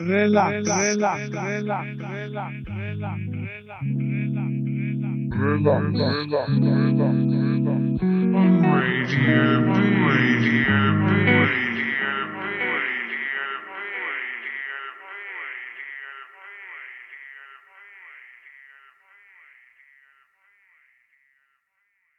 relax, 0.00 0.66
relax, 0.66 1.30
relax, 1.30 1.98
relax, 1.98 2.56
relax. 2.68 3.20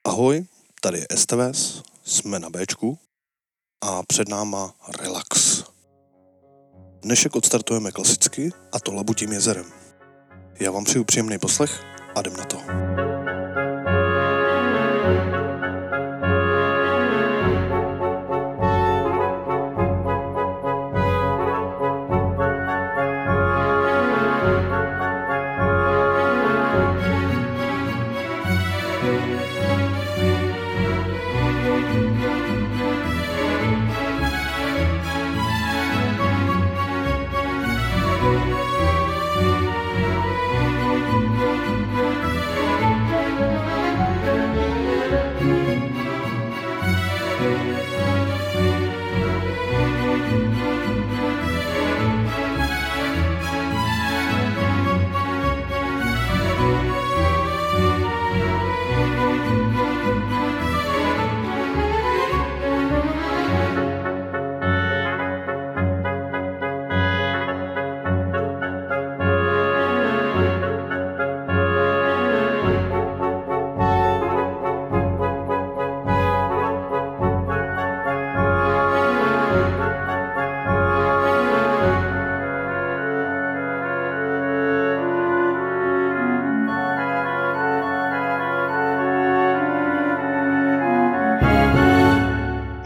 Ahoj, 0.05 0.45
tady 0.81 0.97
je 0.97 1.05
STVS, 1.17 1.83
jsme 2.03 2.39
na 2.39 2.49
Bčku 2.49 2.97
a 3.81 4.03
před 4.03 4.29
náma 4.29 4.73
Relax. 5.01 5.50
Dnešek 7.01 7.35
odstartujeme 7.35 7.91
klasicky 7.91 8.51
a 8.71 8.79
to 8.79 8.93
Labutím 8.93 9.31
jezerem. 9.31 9.65
Já 10.59 10.71
vám 10.71 10.83
přeju 10.83 11.03
příjemný 11.03 11.37
poslech 11.37 11.83
a 12.15 12.19
jdem 12.19 12.37
na 12.37 12.45
to. 12.45 12.57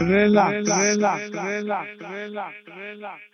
Relax, 0.06 0.68
relax, 0.68 1.30
relax, 1.30 1.30
relax, 1.30 1.88
relax, 2.00 2.52
relax, 2.74 3.26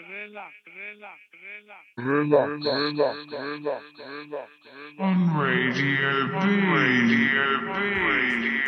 On 4.99 5.37
Radio 5.39 6.29
B, 6.29 6.37
Radio 6.73 7.61
B, 7.61 7.67
Radio 8.09 8.63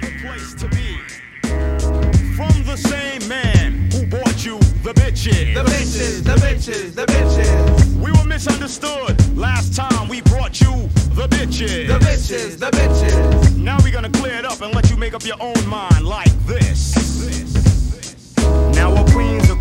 the 0.00 0.10
place 0.20 0.54
to 0.54 0.66
be. 0.68 0.81
The 2.72 2.78
same 2.78 3.28
man 3.28 3.90
who 3.92 4.06
bought 4.06 4.46
you 4.46 4.58
the 4.82 4.94
bitches. 4.94 5.52
The 5.52 5.62
bitches, 5.62 6.24
the 6.24 6.36
bitches, 6.36 6.94
the 6.94 7.04
bitches, 7.04 7.96
We 7.96 8.10
were 8.10 8.24
misunderstood 8.24 9.36
last 9.36 9.76
time 9.76 10.08
we 10.08 10.22
brought 10.22 10.58
you 10.58 10.88
the 11.12 11.28
bitches. 11.28 11.86
the 11.86 11.98
bitches, 11.98 12.58
the 12.58 12.70
bitches. 12.70 13.56
Now 13.58 13.76
we're 13.82 13.92
gonna 13.92 14.08
clear 14.08 14.36
it 14.36 14.46
up 14.46 14.62
and 14.62 14.74
let 14.74 14.88
you 14.88 14.96
make 14.96 15.12
up 15.12 15.22
your 15.22 15.36
own 15.38 15.68
mind 15.68 16.06
like 16.06 16.32
this. 16.46 16.96
Now 18.74 18.94
a 18.94 19.04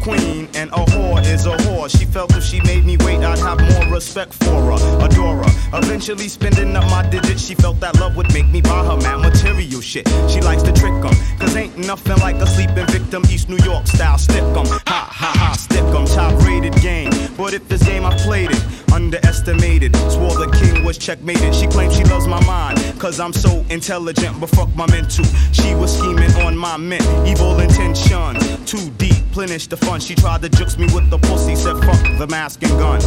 queen 0.01 0.47
and 0.55 0.69
a 0.71 0.83
whore 0.91 1.23
is 1.25 1.45
a 1.45 1.55
whore. 1.63 1.89
She 1.89 2.05
felt 2.05 2.35
if 2.35 2.43
she 2.43 2.59
made 2.61 2.85
me 2.85 2.97
wait, 2.97 3.19
I'd 3.19 3.39
have 3.39 3.59
more 3.73 3.93
respect 3.93 4.33
for 4.33 4.61
her, 4.69 5.05
adore 5.05 5.37
her. 5.43 5.77
Eventually 5.77 6.27
spending 6.27 6.75
up 6.75 6.85
my 6.89 7.07
digits, 7.09 7.45
she 7.45 7.55
felt 7.55 7.79
that 7.79 7.99
love 7.99 8.15
would 8.15 8.31
make 8.33 8.47
me 8.47 8.61
buy 8.61 8.83
her 8.85 8.97
mad 8.97 9.19
material 9.21 9.81
shit. 9.81 10.07
She 10.27 10.41
likes 10.41 10.63
to 10.63 10.71
trick 10.71 10.93
'em, 10.93 11.15
cause 11.39 11.55
ain't 11.55 11.77
nothing 11.77 12.17
like 12.17 12.35
a 12.37 12.47
sleeping 12.47 12.87
victim, 12.87 13.23
East 13.29 13.49
New 13.49 13.61
York 13.63 13.87
style 13.87 14.17
stick 14.17 14.43
'em. 14.43 14.65
Ha 14.87 15.01
ha 15.21 15.31
ha, 15.41 15.53
stick 15.53 15.83
'em, 15.95 16.05
top 16.05 16.33
rated 16.45 16.75
game. 16.81 17.11
But 17.37 17.53
if 17.53 17.67
this 17.67 17.83
game 17.83 18.05
I 18.05 18.15
played 18.17 18.51
it, 18.51 18.61
underestimated. 18.91 19.95
Swore 20.09 20.35
the 20.35 20.49
king 20.59 20.83
was 20.83 20.97
checkmated. 20.97 21.55
She 21.55 21.67
claims 21.67 21.95
she 21.95 22.03
loves 22.03 22.27
my 22.27 22.43
mind, 22.45 22.77
cause 22.99 23.19
I'm 23.19 23.33
so 23.33 23.65
intelligent, 23.69 24.39
but 24.39 24.49
fuck 24.49 24.69
my 24.75 24.87
mental. 24.87 25.25
She 25.51 25.73
was 25.75 25.97
scheming 25.97 26.33
on 26.45 26.57
my 26.57 26.77
mint, 26.77 27.05
evil 27.25 27.59
intentions. 27.59 28.39
Too 28.65 28.89
deep, 28.97 29.10
plenish 29.31 29.67
the 29.67 29.77
fun. 29.77 29.99
She 29.99 30.15
tried 30.15 30.41
to 30.41 30.49
jukes 30.49 30.77
me 30.77 30.85
with 30.93 31.09
the 31.09 31.17
pussy, 31.17 31.55
said 31.55 31.77
fuck 31.85 32.01
the 32.19 32.27
mask 32.27 32.61
and 32.63 32.71
gun. 32.79 33.01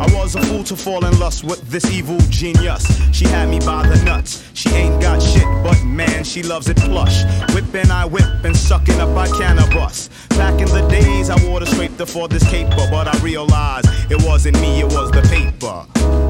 I 0.00 0.06
was 0.14 0.34
a 0.34 0.42
fool 0.42 0.64
to 0.64 0.76
fall 0.76 1.04
in 1.04 1.18
lust 1.18 1.44
with 1.44 1.60
this 1.68 1.90
evil 1.90 2.18
genius. 2.30 2.84
She 3.12 3.26
had 3.26 3.48
me 3.48 3.58
by 3.60 3.86
the 3.86 4.02
nuts. 4.04 4.44
She 4.54 4.70
ain't 4.70 5.00
got 5.00 5.20
shit, 5.22 5.46
but 5.62 5.82
man, 5.84 6.24
she 6.24 6.42
loves 6.42 6.68
it 6.68 6.76
plush. 6.78 7.24
Whipping, 7.54 7.90
I 7.90 8.04
whip, 8.04 8.44
and 8.44 8.56
sucking 8.56 9.00
up, 9.00 9.16
I 9.16 9.28
cannabis. 9.38 10.08
Back 10.30 10.60
in 10.60 10.68
the 10.68 10.86
days, 10.88 11.30
I 11.30 11.36
wore 11.46 11.60
the 11.60 11.66
scraper 11.66 12.06
for 12.06 12.28
this 12.28 12.48
caper, 12.48 12.86
but 12.90 13.06
I 13.06 13.18
realized 13.18 13.88
it 14.10 14.22
wasn't 14.24 14.60
me, 14.60 14.80
it 14.80 14.86
was 14.86 15.10
the 15.10 15.22
paper. 15.22 16.27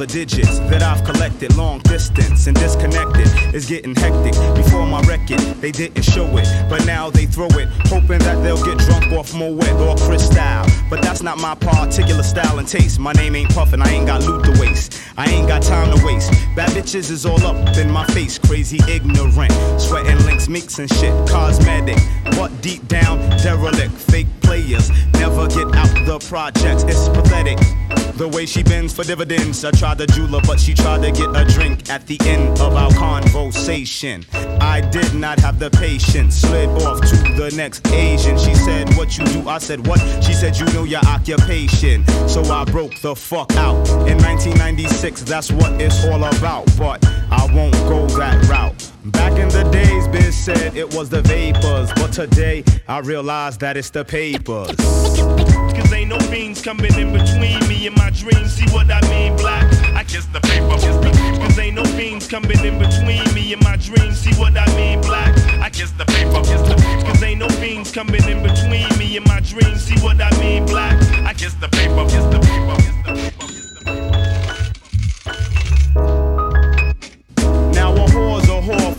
The 0.00 0.06
digits 0.06 0.58
that 0.70 0.82
I've 0.82 1.04
collected. 1.04 1.54
Long 1.56 1.78
distance 1.80 2.46
and 2.46 2.56
disconnected 2.56 3.28
is 3.54 3.66
getting 3.66 3.94
hectic. 3.94 4.32
Before 4.56 4.86
my 4.86 5.02
record, 5.02 5.40
they 5.60 5.70
didn't 5.70 6.02
show 6.04 6.26
it, 6.38 6.48
but 6.70 6.86
now 6.86 7.10
they 7.10 7.26
throw 7.26 7.48
it, 7.48 7.68
hoping 7.84 8.18
that 8.20 8.42
they'll 8.42 8.64
get 8.64 8.78
drunk 8.78 9.12
off 9.12 9.34
Moet 9.34 9.70
or 9.72 9.96
Cristal. 9.96 10.79
But 10.90 11.02
that's 11.02 11.22
not 11.22 11.38
my 11.38 11.54
particular 11.54 12.24
style 12.24 12.58
and 12.58 12.66
taste. 12.66 12.98
My 12.98 13.12
name 13.12 13.36
ain't 13.36 13.54
Puffin', 13.54 13.80
I 13.80 13.90
ain't 13.90 14.08
got 14.08 14.22
loot 14.26 14.44
to 14.44 14.60
waste. 14.60 15.00
I 15.16 15.26
ain't 15.26 15.46
got 15.46 15.62
time 15.62 15.96
to 15.96 16.04
waste. 16.04 16.32
Bad 16.56 16.70
bitches 16.70 17.10
is 17.10 17.24
all 17.24 17.40
up 17.46 17.76
in 17.76 17.88
my 17.90 18.04
face, 18.06 18.38
crazy 18.38 18.80
ignorant. 18.88 19.52
Sweating 19.80 20.18
links, 20.26 20.48
mix 20.48 20.80
and 20.80 20.92
shit, 20.92 21.14
cosmetic. 21.28 21.98
But 22.32 22.60
deep 22.60 22.88
down, 22.88 23.18
derelict, 23.38 23.92
fake 23.92 24.26
players 24.42 24.90
never 25.14 25.46
get 25.46 25.72
out 25.76 25.90
the 26.06 26.18
projects. 26.28 26.82
It's 26.82 27.08
pathetic. 27.08 27.58
The 28.16 28.28
way 28.28 28.44
she 28.44 28.62
bends 28.62 28.92
for 28.92 29.04
dividends. 29.04 29.64
I 29.64 29.70
tried 29.70 29.98
to 29.98 30.06
jewel 30.06 30.28
her, 30.28 30.40
but 30.46 30.60
she 30.60 30.74
tried 30.74 31.02
to 31.02 31.12
get 31.12 31.34
a 31.34 31.44
drink 31.44 31.88
at 31.88 32.06
the 32.06 32.18
end 32.26 32.60
of 32.60 32.74
our 32.74 32.92
conversation. 32.92 34.26
I 34.60 34.80
did 34.80 35.14
not 35.14 35.38
have 35.38 35.58
the 35.58 35.70
patience. 35.70 36.36
Slid 36.36 36.68
off 36.82 37.00
to 37.00 37.16
the 37.40 37.50
next 37.56 37.86
Asian. 37.88 38.36
She 38.38 38.54
said, 38.54 38.94
What 38.96 39.16
you 39.16 39.24
do? 39.26 39.48
I 39.48 39.58
said, 39.58 39.86
What? 39.86 40.00
She 40.22 40.34
said, 40.34 40.58
You 40.58 40.66
know 40.80 40.86
your 40.86 41.04
occupation. 41.06 42.06
So 42.28 42.42
I 42.44 42.64
broke 42.64 42.94
the 43.00 43.14
fuck 43.14 43.52
out. 43.56 43.88
In 44.08 44.16
1996, 44.18 45.22
that's 45.22 45.50
what 45.52 45.80
it's 45.80 46.04
all 46.06 46.24
about. 46.24 46.66
But 46.78 47.04
I 47.30 47.48
won't 47.54 47.74
go 47.88 48.06
that 48.18 48.48
route. 48.48 48.90
Back 49.12 49.38
in 49.38 49.48
the 49.48 49.68
days, 49.70 50.08
Biz 50.08 50.36
said 50.36 50.76
it 50.76 50.94
was 50.94 51.08
the 51.08 51.22
vapors. 51.22 51.90
But 51.96 52.12
today, 52.12 52.64
I 52.88 53.00
realize 53.00 53.58
that 53.58 53.76
it's 53.76 53.90
the 53.90 54.04
papers. 54.04 54.76
Cause 54.76 55.92
ain't 55.92 56.10
no 56.10 56.18
fiends 56.18 56.62
coming 56.62 56.94
in 56.94 57.12
between 57.12 57.60
me 57.68 57.86
and 57.86 57.96
my 57.96 58.10
dreams. 58.10 58.54
See 58.54 58.66
what 58.70 58.90
I 58.90 59.00
mean, 59.10 59.36
black? 59.36 59.89
Kiss 60.10 60.26
the 60.26 60.40
paper. 60.40 60.76
Cause 61.40 61.56
ain't 61.60 61.76
no 61.76 61.84
fiends 61.84 62.26
coming 62.26 62.58
in 62.64 62.80
between 62.80 63.22
me 63.32 63.52
and 63.52 63.62
my 63.62 63.76
dreams. 63.76 64.18
See 64.18 64.34
what 64.40 64.58
I 64.58 64.66
mean, 64.74 65.00
black? 65.02 65.32
I 65.60 65.70
kiss 65.70 65.92
the 65.92 66.04
paper. 66.04 66.42
Cause 67.06 67.22
ain't 67.22 67.38
no 67.38 67.48
fiends 67.48 67.92
coming 67.92 68.24
in 68.28 68.42
between 68.42 68.88
me 68.98 69.16
and 69.16 69.26
my 69.28 69.38
dreams. 69.38 69.84
See 69.84 69.98
what 70.00 70.20
I 70.20 70.30
mean, 70.40 70.66
black? 70.66 71.00
I 71.24 71.32
kiss 71.32 71.54
the 71.54 71.68
paper. 71.68 72.02
Kiss 72.06 72.24
the 72.24 72.40
paper. 72.40 72.76
Kiss 72.76 72.96
the 73.06 73.14
paper. 73.14 73.49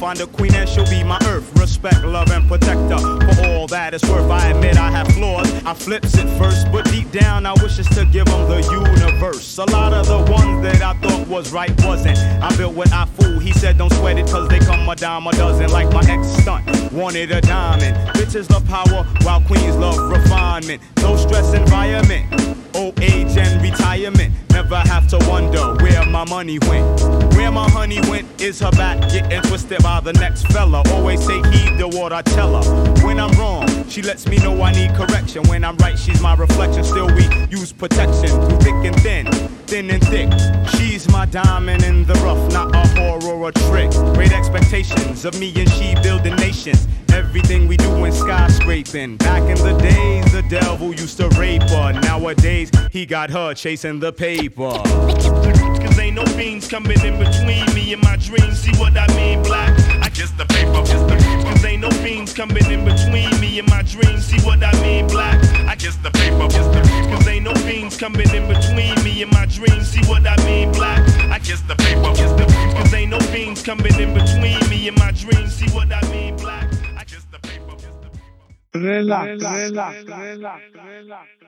Find 0.02 0.20
a 0.20 0.26
queen 0.26 0.52
and 0.56 0.68
she'll 0.68 0.90
be 0.90 1.04
my 1.04 1.20
earth. 1.28 1.48
Respect, 1.60 2.04
love, 2.04 2.32
and 2.32 2.48
protector. 2.48 2.98
For 2.98 3.46
all 3.46 3.68
that 3.68 3.94
it's 3.94 4.04
worth, 4.10 4.32
I 4.32 4.48
admit 4.48 4.76
I 4.76 4.90
have 4.90 5.08
flaws. 5.10 5.48
I 5.64 5.76
flips 5.76 6.18
it 6.18 6.28
first, 6.40 6.72
but 6.72 6.86
deep 6.86 7.12
down 7.12 7.46
I 7.46 7.54
wish 7.62 7.78
it's 7.78 7.88
to 7.94 8.06
give 8.06 8.26
them 8.26 8.50
the 8.50 8.62
universe. 8.64 9.60
A 9.60 9.66
lot 9.66 9.94
of 9.94 10.08
the 10.08 10.18
ones 10.32 10.64
that 10.64 10.82
I 10.82 10.94
thought 11.02 11.28
was 11.28 11.54
right 11.54 11.72
wasn't. 11.86 12.18
I 12.18 12.50
built 12.58 12.74
what 12.74 12.92
I 12.92 13.06
fool. 13.06 13.38
He 13.38 13.52
said 13.52 13.78
don't 13.78 13.94
sweat 13.94 14.18
it 14.18 14.26
cause 14.26 14.50
they 14.50 14.58
come 14.58 14.90
a 14.90 14.96
dime 14.96 15.28
a 15.28 15.32
dozen 15.34 15.70
like 15.70 15.94
my 15.94 16.02
ex 16.10 16.26
stunt. 16.42 16.66
Wanted 16.92 17.32
a 17.32 17.42
diamond. 17.42 17.96
Bitches 18.18 18.50
love 18.50 18.66
power 18.68 19.06
while 19.22 19.42
queens 19.42 19.76
love 19.76 20.00
refinement. 20.10 20.82
No 20.98 21.16
stress 21.16 21.54
environment. 21.54 22.26
Old 22.74 23.00
age 23.02 23.38
and 23.38 23.62
retirement. 23.62 24.34
Never 24.52 24.78
have 24.78 25.08
to 25.10 25.18
wonder 25.30 25.76
where 25.76 26.06
my 26.06 26.26
money 26.26 26.58
went. 26.60 27.02
Where 27.36 27.52
my 27.52 27.70
honey 27.70 28.00
went 28.10 28.42
is 28.42 28.60
her 28.60 28.72
back 28.72 29.00
getting 29.12 29.42
twisted 29.44 29.84
by 29.84 29.91
the 30.00 30.14
next 30.14 30.48
fella. 30.48 30.84
Always 30.92 31.24
say 31.26 31.42
heed 31.52 31.78
to 31.80 31.88
what 31.88 32.14
I 32.14 32.22
tell 32.22 32.62
her. 32.62 33.06
When 33.06 33.20
I'm 33.20 33.32
wrong, 33.40 33.68
she 33.90 34.02
lets 34.02 34.28
me 34.28 34.38
know 34.38 34.62
I 34.62 34.72
need 34.72 34.94
correction. 34.96 35.44
When 35.50 35.64
I'm 35.64 35.76
right, 35.78 35.98
she's 35.98 36.22
my 36.22 36.36
reflection. 36.36 36.84
Still, 36.84 37.08
we 37.08 37.28
use 37.50 37.74
protection 37.74 38.30
through 38.30 38.60
thick 38.60 38.74
and 38.74 38.96
thin, 39.02 39.26
thin 39.68 39.90
and 39.90 40.04
thick. 40.08 40.32
She's 40.76 41.10
my 41.10 41.26
diamond 41.26 41.84
in 41.84 42.06
the 42.06 42.14
rough, 42.26 42.52
not 42.54 42.74
a 42.74 42.88
horror 43.00 43.34
or 43.34 43.50
a 43.50 43.52
trick. 43.52 43.92
Great 44.14 44.32
expectations 44.32 45.26
of 45.26 45.40
me 45.40 45.52
and 45.56 45.70
she 45.72 45.96
building 46.02 46.36
nations. 46.36 46.88
Everything 47.14 47.68
we 47.68 47.76
do 47.78 48.06
in 48.06 48.14
skyscraping. 48.14 49.18
Back 49.18 49.44
in 49.44 49.58
the 49.58 49.78
days, 49.82 50.32
the 50.32 50.44
devil 50.44 50.94
used 50.94 51.18
to 51.18 51.28
rape 51.30 51.64
her. 51.64 51.94
Nowadays, 51.94 52.72
he 52.92 53.06
got 53.06 53.30
her 53.30 53.54
chasing 53.54 54.00
the 54.00 54.14
paper. 54.14 54.72
Cause 54.72 56.00
ain't 56.00 56.16
no 56.16 56.26
fiends 56.26 56.68
coming 56.68 57.00
in 57.04 57.20
between 57.20 57.66
me 57.74 57.94
and 57.94 58.02
my 58.02 58.16
dreams. 58.16 58.60
See 58.60 58.72
what 58.80 58.98
I 58.98 59.08
mean, 59.16 59.44
black? 59.44 59.81
I 60.02 60.10
kiss 60.10 60.32
the 60.32 60.46
paper, 60.46 60.82
kiss 60.82 61.02
the 61.02 61.16
paper. 61.16 61.50
Cause 61.50 61.66
ain't 61.66 61.82
no 61.82 61.90
fiends 62.04 62.34
coming 62.34 62.66
in 62.72 62.86
between 62.86 63.30
me 63.40 63.60
and 63.60 63.70
my 63.70 63.82
dreams. 63.84 64.26
See 64.26 64.40
what 64.42 64.64
I 64.64 64.72
mean, 64.82 65.08
black? 65.08 65.38
I 65.68 65.76
kiss 65.76 65.96
the 65.98 66.12
paper, 66.12 66.48
kiss 66.48 66.68
the 66.68 66.82
paper. 66.82 67.16
Cause 67.16 67.28
ain't 67.28 67.46
no 67.46 67.54
fiends 67.68 67.98
coming 67.98 68.30
in 68.34 68.48
between 68.48 68.96
me 69.04 69.22
and 69.24 69.32
my 69.32 69.46
dreams. 69.46 69.88
See 69.90 70.04
what 70.10 70.26
I 70.26 70.36
mean, 70.46 70.72
black? 70.72 71.02
I 71.32 71.40
kiss 71.40 71.62
the 71.62 71.76
paper, 71.76 72.12
kiss 72.16 72.32
the 72.32 72.46
paper. 72.46 72.76
Cause 72.78 72.94
ain't 72.94 73.12
no 73.12 73.20
fiends 73.32 73.62
coming 73.62 73.96
in 74.00 74.14
between 74.14 74.60
me 74.70 74.88
and 74.88 74.98
my 74.98 75.12
dreams. 75.12 75.54
See 75.56 75.70
what 75.70 75.92
I 75.92 76.02
mean, 76.12 76.36
black? 76.38 76.68
I 76.98 77.04
kiss 77.04 77.26
the 77.32 77.40
paper, 77.40 77.76
kiss 77.76 77.96
the 78.04 78.10
paper. 78.10 78.80
Relax, 78.80 79.28
relax, 79.44 80.04
relax, 80.06 80.62
relax, 80.76 81.42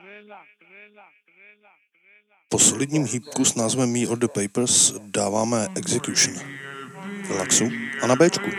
Po 2.54 2.58
solidním 2.58 3.06
hýbku 3.06 3.44
s 3.44 3.54
názvem 3.54 3.90
Me 3.90 4.06
or 4.06 4.18
the 4.18 4.28
Papers 4.28 4.94
dáváme 5.10 5.68
Execution. 5.76 6.34
Relaxu 7.28 7.70
a 8.02 8.06
na 8.06 8.16
Bčku. 8.16 8.50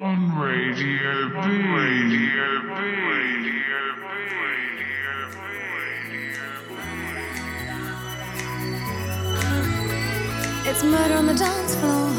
On 0.00 0.40
Radio 0.40 1.28
B. 1.28 1.36
Radio 1.38 2.48
B. 2.62 2.70
Radio 2.70 3.68
It's 10.66 10.82
murder 10.82 11.14
on 11.14 11.26
the 11.26 11.34
dance 11.34 11.74
floor. 11.76 12.12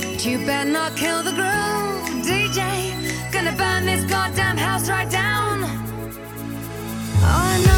But 0.00 0.24
you 0.24 0.38
better 0.46 0.70
not 0.70 0.96
kill 0.96 1.22
the 1.22 1.32
groove, 1.32 2.24
DJ. 2.24 3.32
Gonna 3.32 3.52
burn 3.56 3.86
this 3.86 4.04
goddamn 4.10 4.56
house 4.56 4.88
right 4.88 5.10
down. 5.10 5.64
Oh, 5.64 7.24
I 7.24 7.69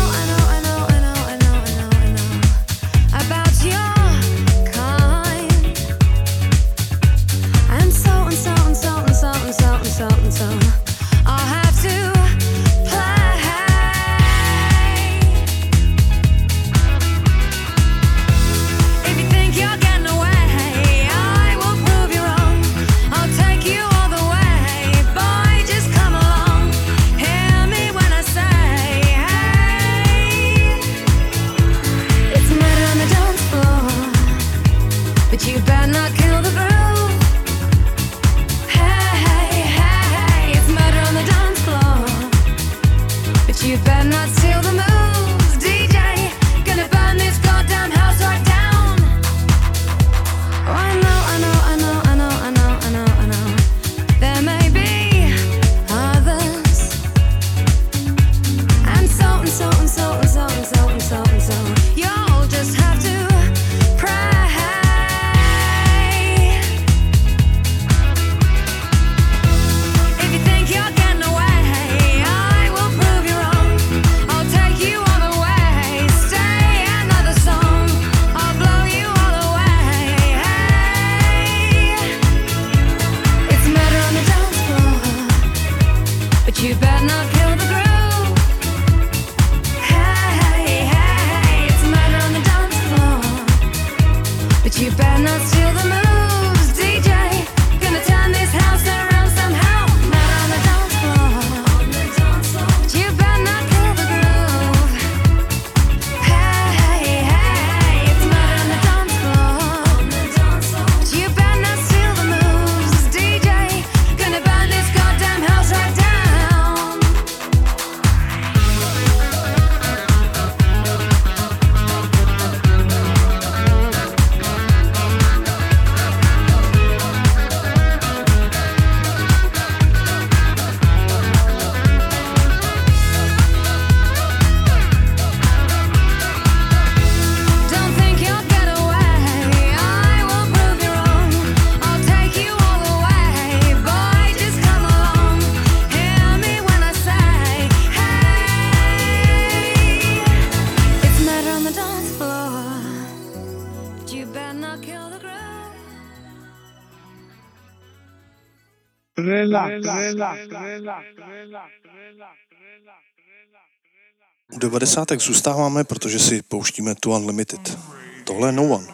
U 164.53 164.59
devadesátek 164.59 165.21
zůstáváme, 165.21 165.85
protože 165.85 166.19
si 166.19 166.43
pouštíme 166.43 166.95
tu 166.95 167.11
Unlimited. 167.13 167.79
Tohle 168.25 168.49
je 168.49 168.53
No 168.53 168.63
One 168.63 168.87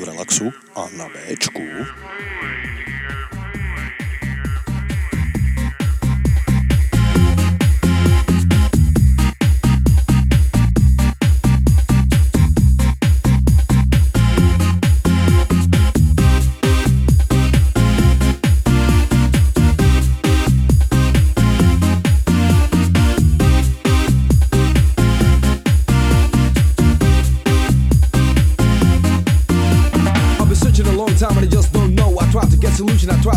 v 0.00 0.04
relaxu 0.04 0.50
a 0.74 0.88
na 0.96 1.08
Bčku. 1.08 1.62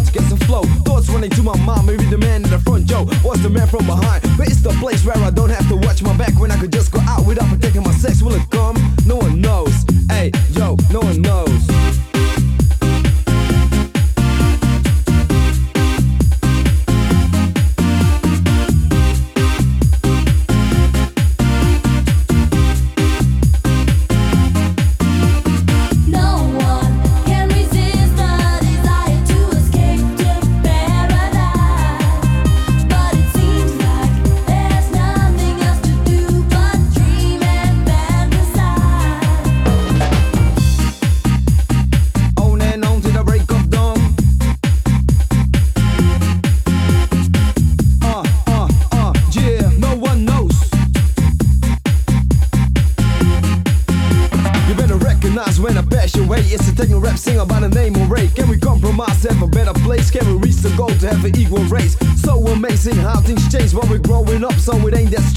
To 0.04 0.12
get 0.12 0.24
some 0.24 0.40
flow. 0.40 0.64
Thoughts 0.84 1.10
running 1.10 1.30
to 1.32 1.44
my 1.44 1.58
mind, 1.60 1.88
maybe 1.88 2.06
the 2.06 2.18
man 2.18 2.44
in 2.44 2.50
the 2.50 2.60
front, 2.60 2.86
Joe, 2.86 3.04
was 3.24 3.42
the 3.42 3.50
man 3.50 3.68
from 3.68 3.86
behind. 3.86 4.24
But 4.38 4.48
it's 4.48 4.62
the 4.62 4.75
place 4.82 5.06
where 5.06 5.18
I 5.18 5.30
don't 5.30 5.50
have 5.50 5.68
to 5.70 5.75
watch 5.75 6.02
my 6.02 6.16
back 6.18 6.40
when 6.40 6.52
I 6.52 6.58
could 6.58 6.72
just 6.72 6.92
go 6.92 7.00
out 7.02 7.25
without 7.25 7.48
protecting 7.50 7.84
my 7.84 7.92
sex. 7.92 8.22
Will 8.22 8.36
it 8.36 8.50
come? 8.50 8.75
No 9.06 9.18
one 9.18 9.40
knows. 9.42 9.86
Hey, 10.10 10.32
yo, 10.52 10.75
no 10.92 11.00
one 11.00 11.22
knows. 11.22 11.25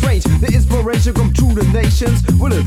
Strange. 0.08 0.40
The 0.40 0.54
inspiration 0.54 1.14
come 1.14 1.32
through 1.34 1.54
the 1.54 1.64
nations. 1.72 2.22
Will 2.38 2.52
it 2.52 2.66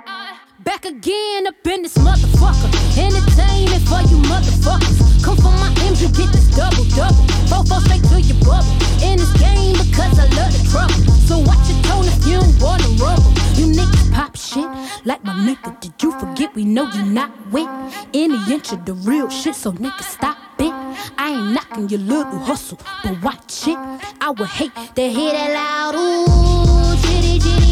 Back 0.81 0.93
again 0.93 1.45
up 1.45 1.67
in 1.67 1.83
this 1.83 1.95
motherfucker. 1.95 2.69
Entertainment 2.97 3.83
for 3.87 4.01
you 4.09 4.17
motherfuckers. 4.23 5.23
Come 5.23 5.37
for 5.37 5.51
my 5.51 5.71
M's, 5.85 6.01
you 6.01 6.07
get 6.07 6.33
this 6.33 6.47
double 6.55 6.85
double. 6.95 7.23
Fofo 7.45 7.79
straight 7.81 8.03
to 8.05 8.19
your 8.19 8.37
bubble. 8.43 8.71
In 9.03 9.17
this 9.17 9.31
game 9.33 9.73
because 9.73 10.17
I 10.17 10.25
love 10.37 10.51
the 10.51 10.67
trouble. 10.71 10.95
So 11.27 11.37
watch 11.39 11.69
your 11.69 11.81
tone 11.83 12.05
if 12.05 12.25
you 12.25 12.39
don't 12.39 12.59
wanna 12.59 12.87
rumble. 12.97 13.31
You 13.53 13.67
niggas 13.77 14.11
pop 14.11 14.35
shit 14.35 14.65
like 15.05 15.23
my 15.23 15.33
nigga. 15.33 15.79
Did 15.81 16.01
you 16.01 16.13
forget 16.13 16.55
we 16.55 16.65
know 16.65 16.89
you 16.91 17.03
not 17.03 17.31
with 17.51 17.69
any 18.13 18.39
inch 18.51 18.71
of 18.71 18.85
the 18.85 18.93
real 18.93 19.29
shit? 19.29 19.53
So 19.55 19.73
niggas 19.73 20.09
stop 20.17 20.37
it. 20.57 20.73
I 21.17 21.29
ain't 21.29 21.53
knocking 21.53 21.89
your 21.89 21.99
little 21.99 22.39
hustle, 22.39 22.79
but 23.03 23.21
watch 23.21 23.67
it. 23.67 23.77
I 24.19 24.31
would 24.31 24.47
hate 24.47 24.73
to 24.95 25.09
hear 25.09 25.33
that 25.33 25.53
loud 25.53 25.95
ooh, 25.95 26.97
chitty 27.03 27.39
chitty 27.39 27.70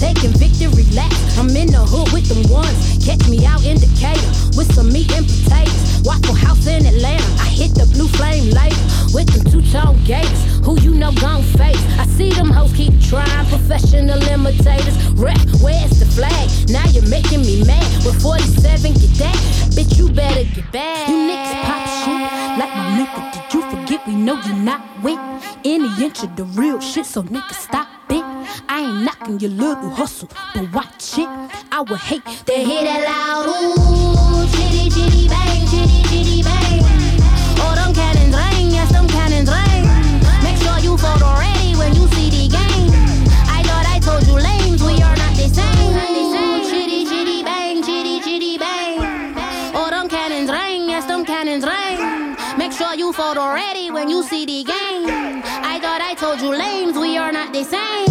Taking 0.00 0.32
victory 0.32 0.88
laps, 0.96 1.36
I'm 1.36 1.52
in 1.52 1.68
the 1.68 1.84
hood 1.84 2.08
with 2.16 2.24
them 2.24 2.40
ones. 2.48 2.72
Catch 3.04 3.28
me 3.28 3.44
out 3.44 3.60
in 3.68 3.76
Decatur 3.76 4.24
with 4.56 4.72
some 4.72 4.88
meat 4.88 5.12
and 5.12 5.28
potatoes. 5.28 6.00
Waffle 6.08 6.32
House 6.34 6.66
in 6.66 6.86
Atlanta, 6.86 7.28
I 7.36 7.52
hit 7.52 7.76
the 7.76 7.84
blue 7.92 8.08
flame 8.08 8.48
later 8.48 8.80
with 9.12 9.28
them 9.28 9.44
two-tone 9.52 10.00
gators. 10.08 10.40
Who 10.64 10.80
you 10.80 10.96
know 10.96 11.12
gon' 11.20 11.44
face? 11.60 11.76
I 12.00 12.06
see 12.16 12.32
them 12.32 12.48
hoes 12.48 12.72
keep 12.72 12.96
trying, 13.12 13.44
professional 13.52 14.16
imitators. 14.24 14.96
Rap, 15.20 15.36
where's 15.60 16.00
the 16.00 16.08
flag? 16.16 16.48
Now 16.72 16.88
you're 16.96 17.08
making 17.12 17.44
me 17.44 17.60
mad. 17.68 17.84
With 18.00 18.16
47, 18.24 18.96
get 18.96 19.12
that? 19.20 19.36
Bitch, 19.76 19.98
you 20.00 20.08
better 20.08 20.48
get 20.56 20.64
back. 20.72 21.08
You 21.12 21.28
niggas 21.28 21.60
pop 21.68 21.84
shit 22.00 22.24
like 22.56 22.72
my 22.72 22.88
nigga. 22.96 23.20
Did 23.36 23.52
you 23.52 23.69
like 24.00 24.06
we 24.06 24.14
know 24.14 24.40
you're 24.42 24.56
not 24.56 24.82
with 25.02 25.18
any 25.64 25.88
inch 26.02 26.22
of 26.22 26.36
the 26.36 26.44
real 26.44 26.80
shit, 26.80 27.06
so 27.06 27.22
nigga 27.22 27.52
stop 27.52 27.88
it. 28.10 28.24
I 28.68 28.80
ain't 28.80 29.04
knocking 29.04 29.40
your 29.40 29.50
little 29.50 29.90
hustle, 29.90 30.28
but 30.54 30.72
watch 30.72 31.18
it. 31.18 31.28
I 31.72 31.84
would 31.88 31.98
hate 31.98 32.24
to 32.24 32.52
hear 32.52 32.84
that 32.84 33.04
loud 33.04 33.46
ooh, 33.48 34.46
chitty 34.56 34.90
chitty 34.90 35.28
bang, 35.28 35.66
chitty 35.66 36.02
chitty 36.08 36.42
bang. 36.42 36.80
Oh, 37.60 37.74
them 37.74 37.94
cannons 37.94 38.34
ring, 38.34 38.70
yes, 38.70 38.92
them 38.92 39.08
cannons 39.08 39.50
ring. 39.50 39.84
Make 40.42 40.56
sure 40.62 40.78
you 40.78 40.96
fold 40.96 41.20
the 41.20 41.36
ring. 41.38 41.49
Make 53.20 53.26
sure 53.26 53.34
you 53.34 53.40
photo 53.40 53.54
ready 53.54 53.90
when 53.90 54.08
you 54.08 54.22
see 54.22 54.46
the 54.46 54.64
game. 54.64 55.42
I 55.44 55.78
thought 55.78 56.00
I 56.00 56.14
told 56.14 56.40
you 56.40 56.56
lames, 56.56 56.96
we 56.96 57.18
are 57.18 57.32
not 57.32 57.52
the 57.52 57.64
same. 57.64 58.09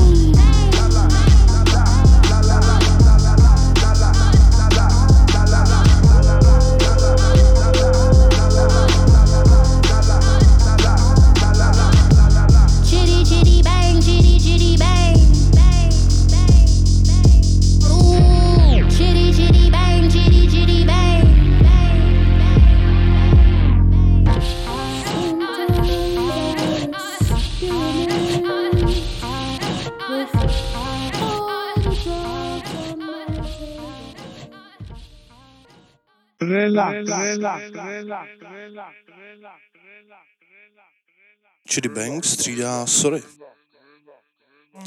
Chitty 41.69 41.89
Bang 41.89 42.25
střídá 42.25 42.85
Sorry. 42.85 43.21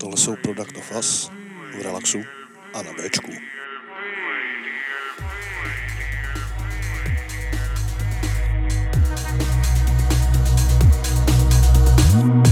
Tohle 0.00 0.16
jsou 0.16 0.36
Product 0.36 0.76
of 0.76 0.92
Us 0.98 1.30
v 1.78 1.82
relaxu 1.82 2.18
a 2.74 2.82
na 2.82 2.92
Bčku. 2.92 3.32
relax, 12.12 12.22
relax, 12.22 12.51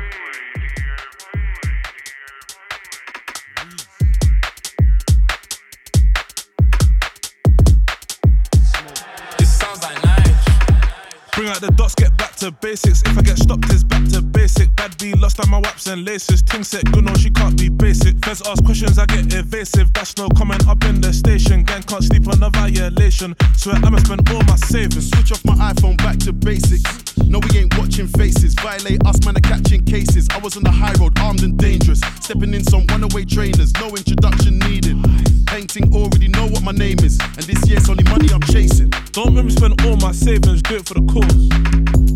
Bring 11.41 11.49
out 11.49 11.59
the 11.59 11.71
dots, 11.71 11.95
get 11.95 12.15
back 12.17 12.35
to 12.35 12.51
basics. 12.51 13.01
If 13.01 13.17
I 13.17 13.23
get 13.23 13.39
stopped, 13.39 13.65
it's 13.71 13.83
back 13.83 14.07
to 14.09 14.21
basic. 14.21 14.75
Bad 14.75 14.95
B 14.99 15.13
lost 15.13 15.39
on 15.39 15.49
my 15.49 15.57
waps 15.57 15.87
and 15.87 16.05
laces. 16.05 16.43
Ting 16.43 16.63
set 16.63 16.85
good, 16.91 17.03
no, 17.03 17.15
she 17.15 17.31
can't 17.31 17.57
be 17.57 17.67
basic. 17.67 18.23
Feds 18.23 18.43
ask 18.45 18.63
questions, 18.63 18.99
I 18.99 19.07
get 19.07 19.33
evasive. 19.33 19.91
That's 19.91 20.15
no 20.17 20.29
comment 20.37 20.67
up 20.67 20.83
in 20.83 21.01
the 21.01 21.11
station. 21.11 21.63
Gang 21.63 21.81
can't 21.81 22.03
sleep 22.03 22.27
on 22.27 22.43
a 22.43 22.51
violation. 22.51 23.33
Swear 23.57 23.75
I'ma 23.81 23.97
spend 23.97 24.29
all 24.29 24.43
my 24.43 24.55
savings. 24.55 25.09
Switch 25.09 25.31
off 25.31 25.43
my 25.43 25.55
iPhone 25.73 25.97
back 25.97 26.19
to 26.29 26.31
basics. 26.31 26.85
No, 27.17 27.39
we 27.39 27.57
ain't 27.57 27.75
watching 27.75 28.05
faces. 28.05 28.53
Violate 28.61 29.01
us, 29.07 29.25
man, 29.25 29.35
are 29.35 29.41
catching 29.41 29.83
cases. 29.83 30.27
I 30.29 30.37
was 30.37 30.57
on 30.57 30.63
the 30.63 30.69
high 30.69 30.93
road, 31.01 31.17
armed 31.17 31.41
and 31.41 31.57
dangerous. 31.57 32.01
Stepping 32.21 32.53
in 32.53 32.63
some 32.63 32.85
runaway 32.85 33.25
trainers, 33.25 33.73
no 33.81 33.87
introduction 33.87 34.59
needed. 34.59 35.30
Painting 35.51 35.93
already 35.93 36.29
know 36.29 36.47
what 36.47 36.63
my 36.63 36.71
name 36.71 36.95
is, 37.03 37.19
and 37.19 37.43
this 37.43 37.59
year's 37.67 37.89
only 37.89 38.07
money 38.07 38.31
I'm 38.31 38.39
chasing. 38.55 38.87
Don't 39.11 39.35
make 39.35 39.43
me 39.43 39.51
spend 39.51 39.75
all 39.83 39.97
my 39.97 40.13
savings, 40.13 40.63
do 40.63 40.79
it 40.79 40.87
for 40.87 40.95
the 40.95 41.03
cause. 41.11 41.27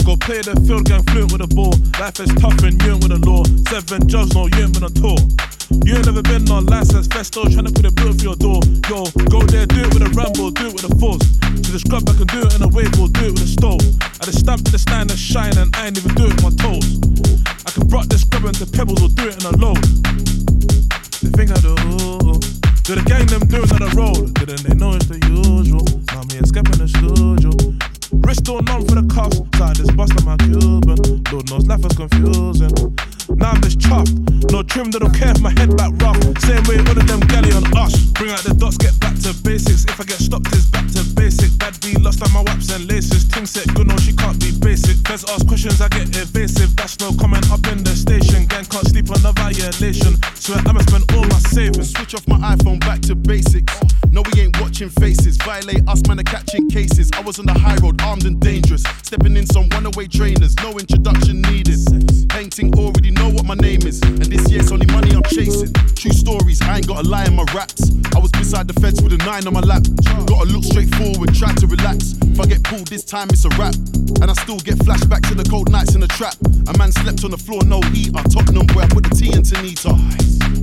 Go 0.08 0.16
play 0.16 0.40
the 0.40 0.56
field, 0.64 0.88
gang 0.88 1.04
fluent 1.12 1.36
with 1.36 1.44
the 1.44 1.52
ball. 1.52 1.76
Life 2.00 2.24
is 2.24 2.32
tough 2.40 2.56
and 2.64 2.80
you 2.80 2.96
ain't 2.96 3.04
with 3.04 3.12
the 3.12 3.20
law. 3.28 3.44
Seven 3.68 4.08
jobs, 4.08 4.32
no, 4.32 4.48
you 4.48 4.64
ain't 4.64 4.72
been 4.72 4.88
on 4.88 4.96
tour. 4.96 5.20
You 5.84 6.00
ain't 6.00 6.08
never 6.08 6.24
been 6.24 6.48
on 6.48 6.64
license, 6.72 7.12
festo, 7.12 7.44
trying 7.52 7.68
to 7.68 7.76
put 7.76 7.84
a 7.84 7.92
bill 7.92 8.16
for 8.16 8.24
your 8.24 8.40
door. 8.40 8.64
Yo, 8.88 9.04
go 9.28 9.44
there, 9.52 9.68
do 9.68 9.84
it 9.84 9.92
with 9.92 10.08
a 10.08 10.12
ramble, 10.16 10.56
do 10.56 10.72
it 10.72 10.74
with 10.80 10.88
a 10.88 10.96
force. 10.96 11.28
To 11.44 11.70
the 11.76 11.80
scrub, 11.84 12.08
I 12.08 12.16
can 12.16 12.32
do 12.32 12.40
it 12.40 12.56
in 12.56 12.64
a 12.64 12.72
wave 12.72 12.96
or 12.96 13.12
do 13.12 13.28
it 13.28 13.36
with 13.36 13.44
a 13.44 13.52
stove. 13.52 13.84
I 14.24 14.32
just 14.32 14.48
stamp 14.48 14.64
to 14.64 14.72
the 14.72 14.80
stand 14.80 15.12
and 15.12 15.20
shine, 15.20 15.60
and 15.60 15.76
I 15.76 15.92
ain't 15.92 16.00
even 16.00 16.16
do 16.16 16.32
it 16.32 16.40
with 16.40 16.48
my 16.48 16.56
toes. 16.56 16.88
I 17.68 17.70
can 17.76 17.84
rock 17.92 18.08
this 18.08 18.24
scrub 18.24 18.48
into 18.48 18.64
pebbles 18.64 19.04
or 19.04 19.12
do 19.12 19.28
it 19.28 19.44
in 19.44 19.46
a 19.52 19.56
load. 19.60 19.84
The 21.20 21.32
thing 21.36 21.52
I 21.52 21.60
do, 21.60 21.76
do 22.86 22.94
the 22.94 23.02
gang 23.02 23.26
them 23.26 23.42
do 23.50 23.64
it 23.64 23.72
on 23.74 23.82
the 23.82 23.90
road. 23.98 24.34
Didn't 24.36 24.62
they 24.62 24.76
know 24.76 24.94
it's 24.94 25.10
the 25.10 25.18
usual? 25.26 25.86
Now 26.14 26.22
me 26.30 26.38
in 26.70 26.78
the 26.78 26.88
studio. 26.88 27.50
Wrist 28.22 28.48
all 28.48 28.62
numb 28.62 28.86
for 28.86 29.02
the 29.02 29.06
so 29.58 29.64
I 29.66 29.74
just 29.74 29.98
bust 29.98 30.14
on 30.22 30.26
my 30.26 30.38
Cuban. 30.38 31.02
Lord 31.34 31.50
knows 31.50 31.66
life 31.66 31.82
is 31.82 31.98
confusing. 31.98 33.15
Now 33.30 33.52
I'm 33.52 33.62
just 33.62 33.80
chuffed. 33.80 34.52
No 34.52 34.62
trim, 34.64 34.92
they 34.92 35.00
don't 35.00 35.14
care 35.14 35.32
if 35.32 35.42
my 35.42 35.52
head 35.52 35.76
back 35.76 35.92
rough. 36.02 36.18
Same 36.40 36.64
way 36.70 36.78
all 36.80 36.98
of 36.98 37.08
them 37.08 37.20
galley 37.22 37.52
on 37.52 37.66
us. 37.78 37.96
Bring 38.14 38.32
out 38.32 38.44
the 38.46 38.54
dots, 38.54 38.78
get 38.78 38.98
back 39.00 39.18
to 39.26 39.34
basics. 39.44 39.86
If 39.86 40.00
I 40.00 40.04
get 40.04 40.20
stopped, 40.20 40.48
it's 40.54 40.66
back 40.70 40.88
to 40.94 41.04
basic. 41.16 41.58
Bad 41.58 41.80
B 41.82 41.96
lost 42.00 42.22
on 42.22 42.32
my 42.32 42.42
waps 42.42 42.72
and 42.72 42.88
laces. 42.88 43.28
Ting 43.28 43.46
set 43.46 43.68
good, 43.74 43.88
no, 43.88 43.98
she 43.98 44.14
can't 44.14 44.40
be 44.40 44.52
basic. 44.60 44.98
Feds 45.08 45.26
ask 45.30 45.48
questions, 45.48 45.82
I 45.82 45.90
get 45.90 46.10
evasive. 46.16 46.76
That's 46.76 47.00
no 47.00 47.12
comment 47.18 47.50
up 47.52 47.66
in 47.68 47.84
the 47.84 47.96
station. 47.96 48.46
Gang 48.46 48.66
can't 48.66 48.88
sleep 48.88 49.10
on 49.10 49.22
the 49.22 49.34
violation. 49.34 50.16
Swear 50.36 50.62
I'ma 50.66 50.82
spend 50.86 51.10
all 51.14 51.26
my 51.26 51.40
savings. 51.50 51.92
Switch 51.92 52.14
off 52.16 52.28
my 52.28 52.38
iPhone 52.56 52.80
back 52.80 53.02
to 53.10 53.16
basics. 53.16 53.74
No, 54.12 54.24
we 54.32 54.42
ain't 54.42 54.60
watching 54.62 54.90
faces. 54.90 55.38
Violate 55.38 55.88
us, 55.88 56.06
man, 56.08 56.20
are 56.20 56.24
catching 56.24 56.70
cases. 56.70 57.12
I 57.14 57.22
was 57.22 57.40
on 57.40 57.48
the 57.48 57.54
high 57.54 57.76
road, 57.84 58.02
armed 58.02 58.26
and 58.26 58.40
dangerous. 58.40 58.84
Stepping 59.04 59.36
in 59.36 59.46
some 59.46 59.68
runaway 59.70 60.08
trainers, 60.08 60.56
no 60.64 60.78
introduction 60.78 61.42
needed. 61.42 61.80
Painting 62.30 62.74
already 62.80 63.12
know 63.16 63.30
what 63.30 63.46
my 63.46 63.56
name 63.56 63.82
is, 63.86 64.02
and 64.02 64.26
this 64.26 64.50
year's 64.50 64.72
only 64.72 64.86
money 64.88 65.12
I'm 65.12 65.24
chasing. 65.24 65.72
True 65.96 66.12
stories, 66.12 66.62
I 66.62 66.78
ain't 66.78 66.88
got 66.88 67.06
a 67.06 67.08
lie 67.08 67.26
in 67.26 67.36
my 67.36 67.46
raps. 67.54 67.92
I 68.16 68.20
was 68.20 68.32
beside 68.32 68.68
the 68.68 68.80
feds 68.80 69.02
with 69.02 69.14
a 69.14 69.18
nine 69.18 69.48
on 69.48 69.54
my 69.54 69.62
lap. 69.62 69.84
Gotta 70.26 70.50
look 70.50 70.64
straight 70.64 70.94
forward, 70.96 71.34
try 71.34 71.54
to 71.54 71.68
relax. 71.68 72.16
If 72.22 72.40
I 72.40 72.46
get 72.46 72.64
pulled 72.64 72.88
this 72.88 73.04
time, 73.04 73.28
it's 73.30 73.46
a 73.46 73.50
wrap. 73.58 73.76
And 74.22 74.32
I 74.32 74.34
still 74.34 74.60
get 74.60 74.76
flashback 74.80 75.28
to 75.30 75.36
the 75.36 75.44
cold 75.50 75.72
nights 75.72 75.96
in 75.96 76.02
the 76.02 76.08
trap. 76.08 76.36
A 76.68 76.78
man 76.78 76.92
slept 76.92 77.24
on 77.24 77.32
the 77.32 77.38
floor, 77.38 77.64
no 77.66 77.82
heater. 77.94 78.24
Tottenham, 78.30 78.68
where 78.74 78.86
I 78.86 78.88
put 78.88 79.04
the 79.04 79.16
tea 79.16 79.34
in 79.34 79.44
Tanita. 79.44 79.92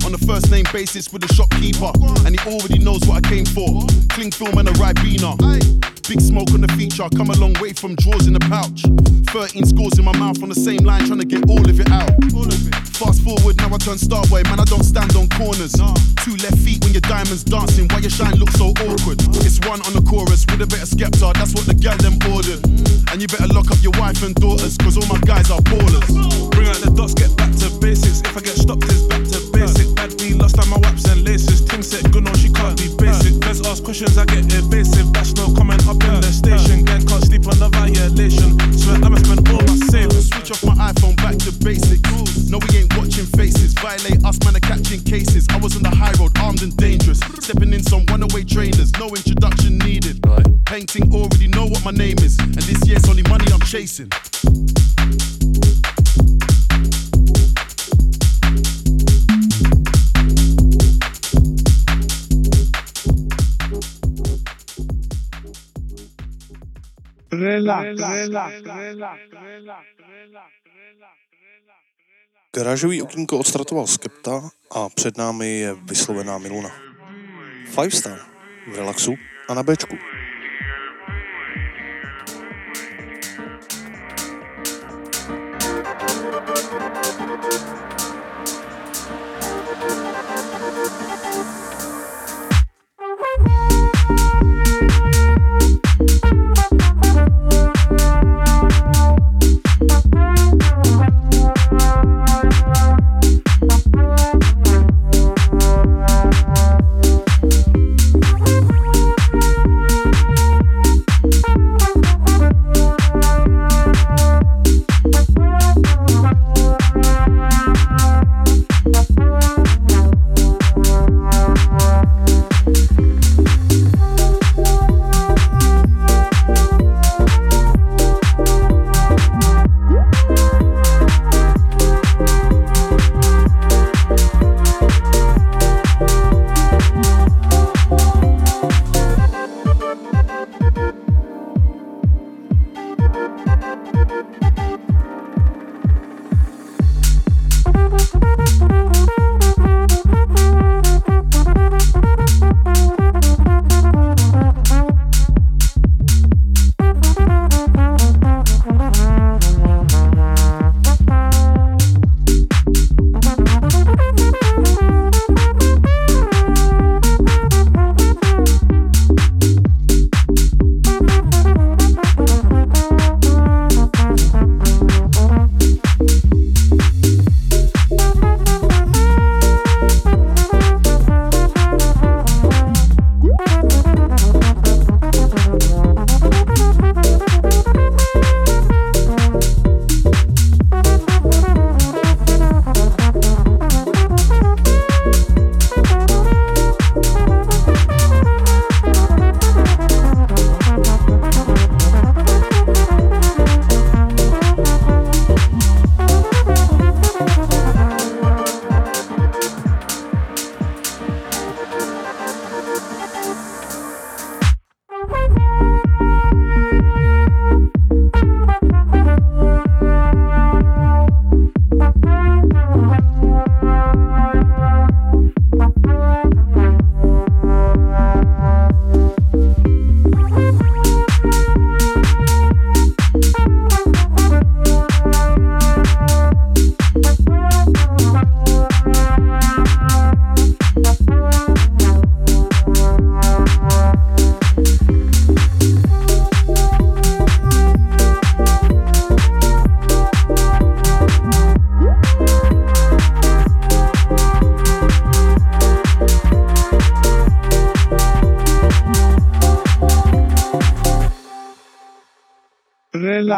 On 0.05 0.11
the 0.11 0.23
first 0.25 0.51
name 0.51 0.65
basis 0.73 1.13
with 1.13 1.21
the 1.21 1.33
shopkeeper, 1.33 1.91
and 2.25 2.37
he 2.37 2.41
already 2.49 2.79
knows 2.79 3.01
what 3.05 3.23
I 3.23 3.29
came 3.29 3.45
for. 3.45 3.85
Cling 4.09 4.31
film 4.31 4.57
and 4.57 4.69
a 4.69 4.73
Ribena. 4.73 5.37
Big 6.09 6.19
smoke 6.19 6.51
on 6.51 6.61
the 6.61 6.67
feature, 6.75 7.03
I 7.03 7.09
come 7.09 7.29
a 7.29 7.37
long 7.39 7.53
way 7.61 7.71
from 7.71 7.95
drawers 7.95 8.27
in 8.27 8.33
the 8.33 8.43
pouch. 8.51 8.83
13 9.31 9.65
scores 9.65 9.97
in 9.97 10.05
my 10.05 10.15
mouth 10.17 10.43
on 10.43 10.49
the 10.49 10.55
same 10.55 10.83
line, 10.83 11.05
trying 11.05 11.19
to 11.19 11.25
get 11.25 11.49
all 11.49 11.63
of 11.63 11.79
it 11.79 11.89
out. 11.89 12.11
All 12.43 12.51
of 12.51 12.67
it. 12.67 12.75
Fast 12.99 13.23
forward, 13.23 13.55
now 13.57 13.71
I 13.71 13.77
turn 13.79 13.97
star 13.97 14.21
boy, 14.27 14.43
man, 14.51 14.59
I 14.59 14.67
don't 14.67 14.83
stand 14.83 15.15
on 15.15 15.31
corners. 15.39 15.73
Two 16.23 16.35
left 16.43 16.59
feet 16.59 16.83
when 16.83 16.91
your 16.91 17.03
diamonds 17.07 17.43
dancing, 17.43 17.87
why 17.87 17.99
your 18.03 18.11
shine 18.11 18.35
looks 18.35 18.59
so 18.59 18.75
awkward? 18.83 19.23
It's 19.47 19.63
one 19.63 19.79
on 19.87 19.95
the 19.95 20.03
chorus 20.03 20.45
with 20.51 20.59
a 20.59 20.67
bit 20.67 20.83
of 20.83 20.91
skepta, 20.91 21.33
that's 21.33 21.55
what 21.55 21.65
the 21.65 21.73
gal 21.73 21.95
them 22.03 22.19
ordered. 22.35 22.59
Mm. 22.67 23.11
And 23.11 23.21
you 23.21 23.27
better 23.27 23.47
lock 23.47 23.71
up 23.71 23.79
your 23.79 23.95
wife 23.95 24.21
and 24.23 24.35
daughters, 24.35 24.77
cause 24.77 24.99
all 24.99 25.07
my 25.07 25.19
guys 25.23 25.49
are 25.51 25.63
ballers. 25.71 26.11
Bring 26.51 26.67
out 26.67 26.79
the 26.83 26.91
dots, 26.91 27.15
get 27.15 27.31
back 27.39 27.51
to 27.63 27.71
basics. 27.79 28.19
If 28.19 28.35
I 28.35 28.41
get 28.43 28.59
stopped, 28.59 28.83
it's 28.91 29.07
back 29.07 29.23
to 29.23 29.39
basic. 29.55 29.87
Bad 29.95 30.11
B 30.19 30.35
lost 30.35 30.59
on 30.59 30.67
my 30.67 30.77
waps 30.83 31.07
and 31.07 31.23
laces. 31.23 31.63
Ting 31.63 31.81
set 31.81 32.03
good, 32.11 32.27
on, 32.27 32.35
she 32.35 32.51
can't 32.51 32.75
be 32.75 32.91
basic. 32.99 33.39
Feds 33.43 33.63
ask 33.63 33.83
questions, 33.83 34.19
I 34.19 34.27
get 34.27 34.51
evasive. 34.51 35.11
That's 35.15 35.31
no 35.39 35.47
comment 35.55 35.87
up 35.87 36.03
in 36.03 36.19
the 36.19 36.31
station. 36.31 36.83
Gang 36.83 37.07
can't 37.07 37.23
sleep 37.23 37.47
on 37.47 37.57
the 37.57 37.71
violation. 37.71 38.53
Swear 38.75 38.99
I'ma 38.99 39.17
spend 39.23 39.47
all 39.49 39.63
my 39.63 39.75
savings. 39.89 40.22
Off 40.53 40.63
my 40.65 40.75
iPhone 40.75 41.15
back 41.17 41.35
to 41.37 41.51
basics. 41.65 42.47
No, 42.47 42.59
we 42.59 42.77
ain't 42.77 42.95
watching 42.95 43.25
faces. 43.25 43.73
Violate 43.73 44.23
us, 44.23 44.37
man, 44.45 44.55
are 44.55 44.59
catching 44.59 45.01
cases. 45.03 45.47
I 45.49 45.57
was 45.57 45.75
on 45.75 45.81
the 45.81 45.89
high 45.89 46.11
road, 46.19 46.37
armed 46.37 46.61
and 46.61 46.77
dangerous. 46.77 47.19
Stepping 47.39 47.73
in 47.73 47.81
some 47.81 48.05
runaway 48.05 48.43
trainers, 48.43 48.91
no 48.99 49.07
introduction 49.07 49.79
needed. 49.79 50.21
Painting 50.65 51.11
already 51.11 51.47
know 51.47 51.65
what 51.65 51.83
my 51.83 51.89
name 51.89 52.19
is, 52.19 52.37
and 52.37 52.53
this 52.53 52.87
year's 52.87 53.09
only 53.09 53.23
money 53.23 53.45
I'm 53.51 53.61
chasing. 53.61 54.11
Relax, 67.39 67.99
relax, 67.99 68.53
relax, 68.63 69.21
relax. 69.31 69.93
Garážový 72.55 73.01
okýnko 73.01 73.39
odstartoval 73.39 73.87
Skepta 73.87 74.49
a 74.71 74.89
před 74.89 75.17
námi 75.17 75.59
je 75.59 75.73
vyslovená 75.73 76.37
Miluna. 76.37 76.69
Five 77.65 77.91
Star 77.91 78.19
v 78.71 78.75
relaxu 78.75 79.15
a 79.49 79.53
na 79.53 79.63
Bčku. 79.63 79.97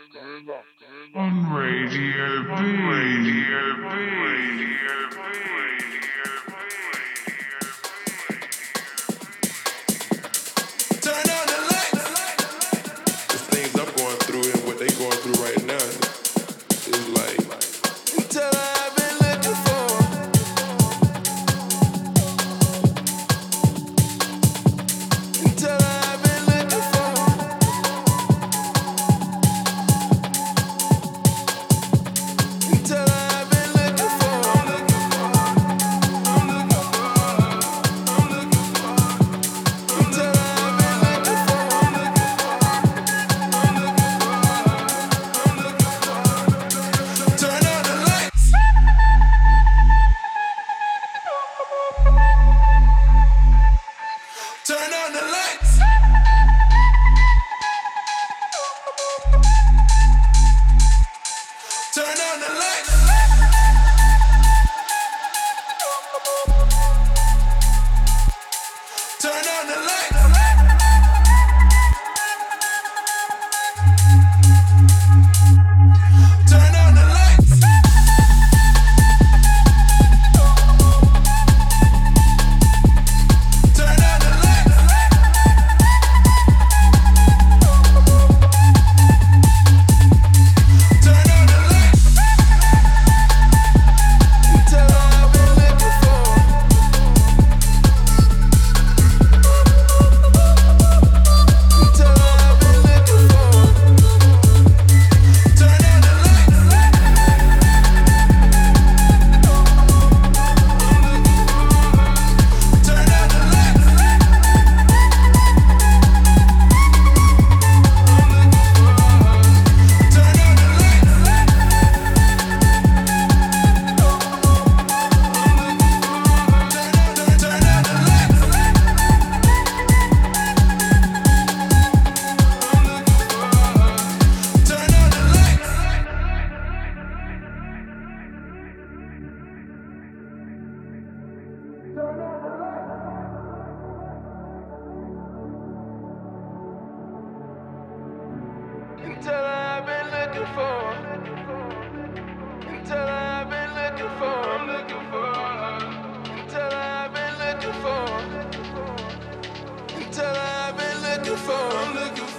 for. 161.41 161.51
I'm 161.53 161.95
looking 161.95 162.25
for. 162.25 162.30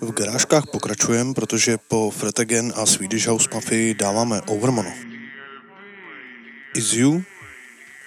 V 0.00 0.12
garážkách 0.12 0.64
pokračujeme, 0.72 1.34
protože 1.34 1.78
po 1.88 2.10
Fretagen 2.10 2.72
a 2.76 2.86
Swedish 2.86 3.26
House 3.26 3.48
Mafii 3.54 3.94
dáváme 3.94 4.40
Overmano. 4.40 4.92
Is 6.76 6.92
You 6.92 7.22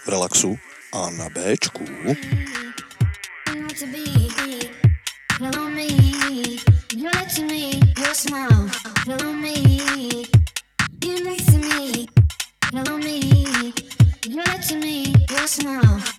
v 0.05 0.07
relaxu 0.07 0.57
a 0.93 1.09
na 1.09 1.29
Bčku. 1.29 1.85
You're 14.29 14.79
me. 14.79 16.18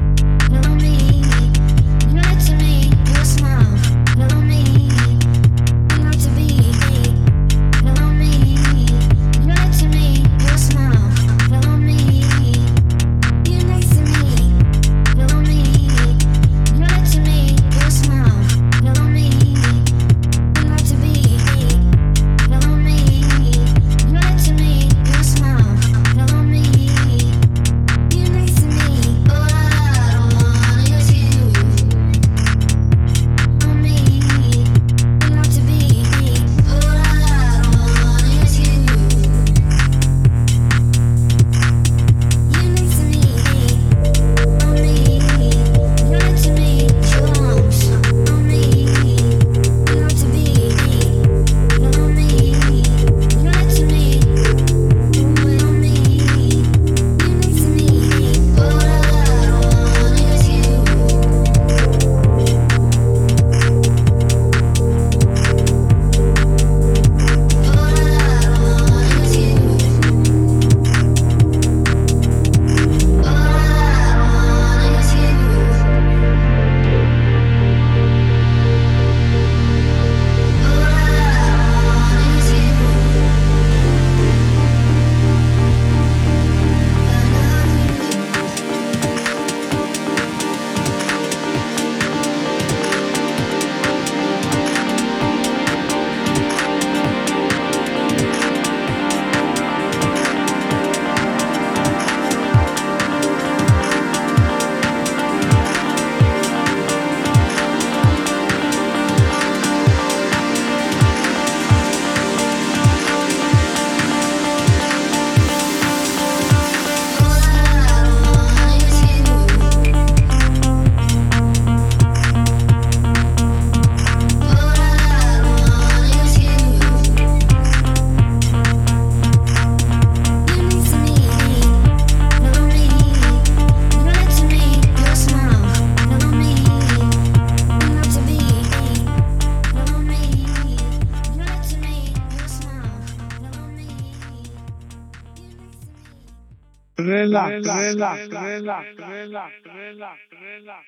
relax, 147.05 147.65
relax, 147.65 148.27
relax, 148.29 148.87
relax, 148.97 149.51
relax, 149.65 150.21
relax, 150.29 150.85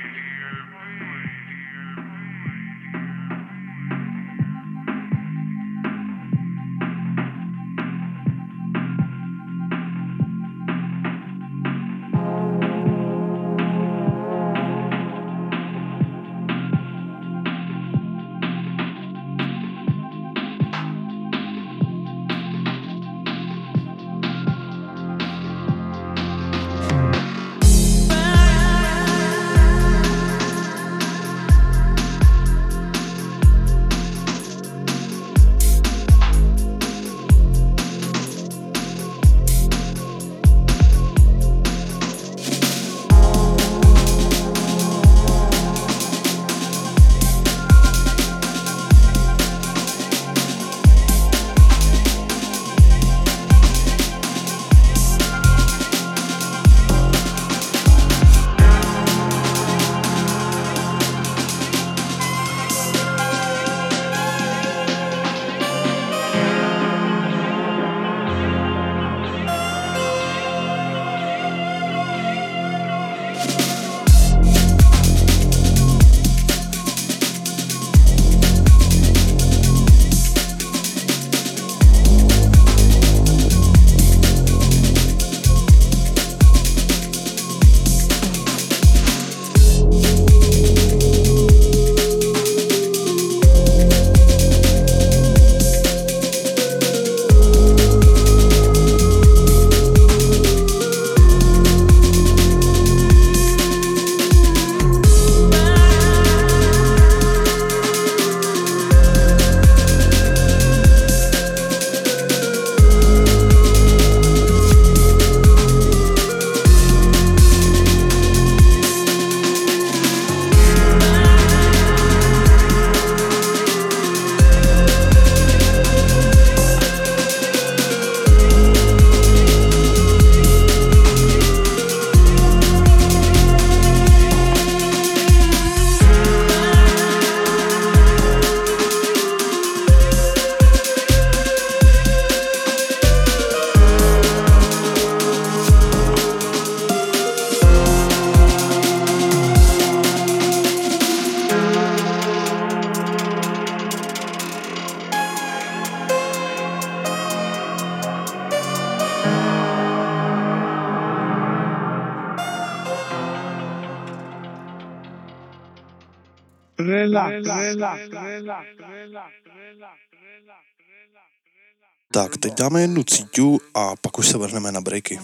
dáme 172.64 172.80
jednu 172.80 173.04
cíťu 173.04 173.60
a 173.76 173.92
pak 173.96 174.18
už 174.18 174.28
se 174.28 174.38
vrhneme 174.38 174.72
na 174.72 174.80
breaky. 174.80 175.20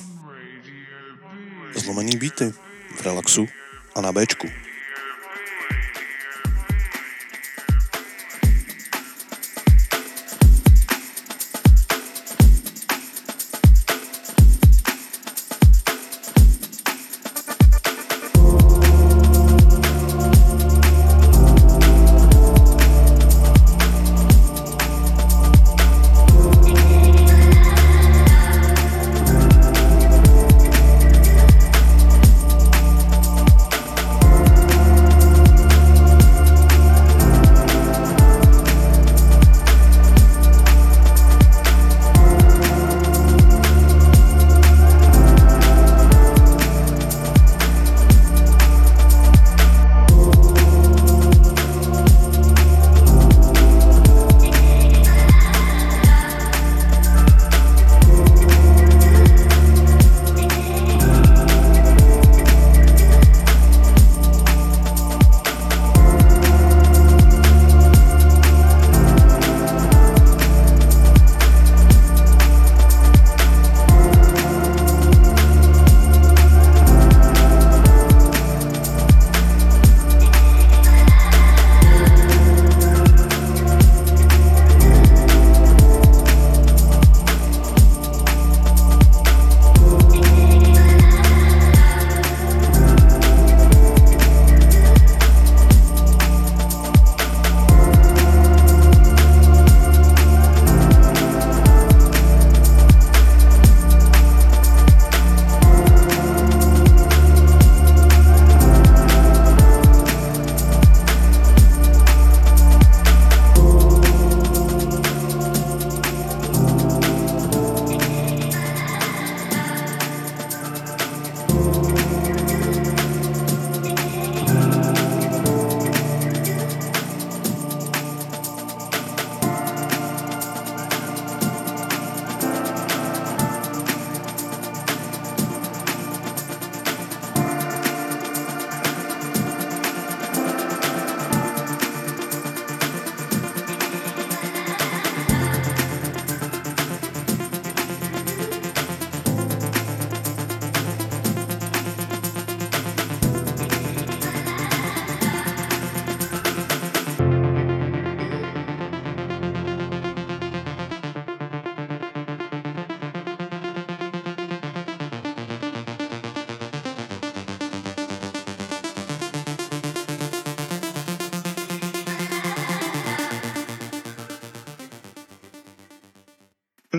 Zlomený 1.72 2.16
beaty 2.16 2.53
v 2.97 3.01
relaxu 3.01 3.49
a 3.97 4.01
na 4.01 4.12
Bčku. 4.12 4.45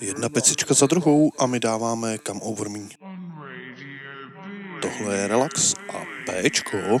Jedna 0.00 0.28
pecička 0.28 0.74
za 0.74 0.86
druhou 0.86 1.32
a 1.38 1.46
my 1.46 1.60
dáváme 1.60 2.18
kam 2.18 2.40
over 2.42 2.68
me. 2.68 2.88
Tohle 4.82 5.16
je 5.16 5.28
relax 5.28 5.74
a 5.74 6.04
Bčko. 6.26 7.00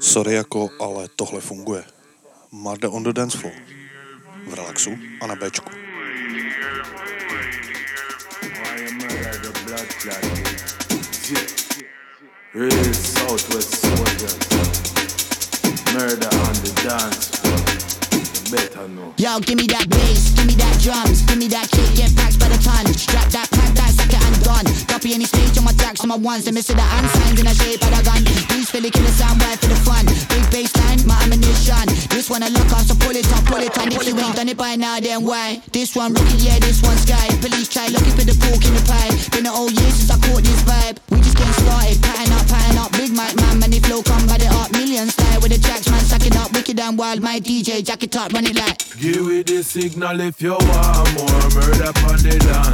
Sorry 0.00 0.34
jako, 0.34 0.70
ale 0.80 1.08
tohle 1.16 1.40
funguje. 1.40 1.84
Marde 2.52 2.88
on 2.88 3.02
the 3.02 3.12
dance 3.12 3.38
floor. 3.38 3.54
V 4.46 4.54
relaxu 4.54 4.90
a 5.20 5.26
na 5.26 5.36
Bčku. 5.36 5.70
Real 12.54 12.94
Southwest 12.94 13.74
soldiers. 13.74 14.38
Murder 15.94 16.28
on 16.46 16.54
the 16.62 16.72
dance 16.84 17.30
floor. 17.36 17.60
You 18.12 18.50
better 18.50 18.88
know. 18.88 19.14
Yo, 19.18 19.40
give 19.40 19.56
me 19.56 19.66
that 19.66 19.88
bass, 19.88 20.30
give 20.34 20.46
me 20.46 20.54
that 20.54 20.78
drums, 20.82 21.22
give 21.22 21.38
me 21.38 21.48
that 21.48 21.68
kick, 21.70 21.94
get 21.96 22.14
packs 22.16 22.36
by 22.36 22.48
the 22.48 22.58
ton. 22.62 22.86
Strap 22.94 23.30
that 23.30 23.50
pack, 23.50 23.74
that 23.74 23.93
sucker 24.04 24.24
and 24.24 24.44
done. 24.44 24.66
Copy 24.86 25.14
any 25.14 25.24
stage 25.24 25.56
on 25.58 25.64
my 25.64 25.72
tracks 25.72 26.00
on 26.00 26.08
my 26.08 26.16
ones, 26.16 26.44
they 26.44 26.52
miss 26.52 26.66
the 26.66 26.74
unsigned 26.74 27.38
in 27.40 27.46
a 27.46 27.54
shape 27.54 27.82
of 27.82 27.92
a 27.92 28.02
gun. 28.04 28.22
These 28.48 28.70
Philly 28.70 28.90
killer 28.90 29.08
sound 29.08 29.40
right 29.42 29.58
for 29.58 29.68
the 29.68 29.76
fun. 29.76 30.06
Big 30.06 30.44
bass 30.50 30.76
line, 30.76 31.00
my 31.06 31.16
ammunition. 31.22 31.86
This 32.10 32.28
one 32.30 32.42
I 32.42 32.48
look 32.48 32.70
off, 32.72 32.86
so 32.86 32.94
pull 32.94 33.16
it 33.16 33.26
up, 33.32 33.44
pull 33.44 33.62
it 33.62 33.76
on. 33.78 33.88
If 33.92 34.06
you 34.06 34.18
ain't 34.18 34.36
done 34.36 34.48
it 34.48 34.56
by 34.56 34.76
now, 34.76 35.00
then 35.00 35.24
why? 35.24 35.60
This 35.72 35.96
one 35.96 36.12
rookie, 36.12 36.38
yeah, 36.38 36.58
this 36.58 36.82
one 36.82 36.96
sky. 36.96 37.28
Police 37.40 37.68
try 37.68 37.88
looking 37.88 38.14
for 38.14 38.24
the 38.24 38.36
pork 38.40 38.62
in 38.64 38.74
the 38.74 38.84
pie. 38.84 39.12
Been 39.32 39.46
an 39.46 39.54
old 39.54 39.72
year 39.72 39.90
since 39.90 40.10
I 40.10 40.18
caught 40.20 40.42
this 40.42 40.62
vibe. 40.62 40.98
We 41.10 41.18
just 41.20 41.36
getting 41.36 41.58
started, 41.64 41.96
pattern 42.02 42.32
up, 42.34 42.44
pattern 42.48 42.78
up. 42.78 42.90
Big 42.92 43.10
mic 43.10 43.34
man, 43.36 43.70
the 43.70 43.80
flow 43.80 44.02
come 44.02 44.26
by 44.26 44.38
the 44.38 44.48
art. 44.60 44.72
Millions 44.72 45.14
style 45.14 45.40
with 45.40 45.52
the 45.52 45.60
tracks, 45.60 45.88
man, 45.88 46.00
sucking 46.00 46.36
up. 46.36 46.52
Wicked 46.52 46.78
and 46.80 46.98
wild, 46.98 47.20
my 47.22 47.40
DJ, 47.40 47.84
jacket 47.84 48.16
up, 48.16 48.32
run 48.32 48.46
it 48.46 48.56
like. 48.56 48.78
Give 49.00 49.26
it 49.30 49.46
the 49.46 49.62
signal 49.62 50.20
if 50.20 50.40
you 50.40 50.52
want 50.52 51.08
more. 51.14 51.44
Murder 51.54 51.92
on 52.08 52.18
the 52.22 52.36
dance 52.38 52.73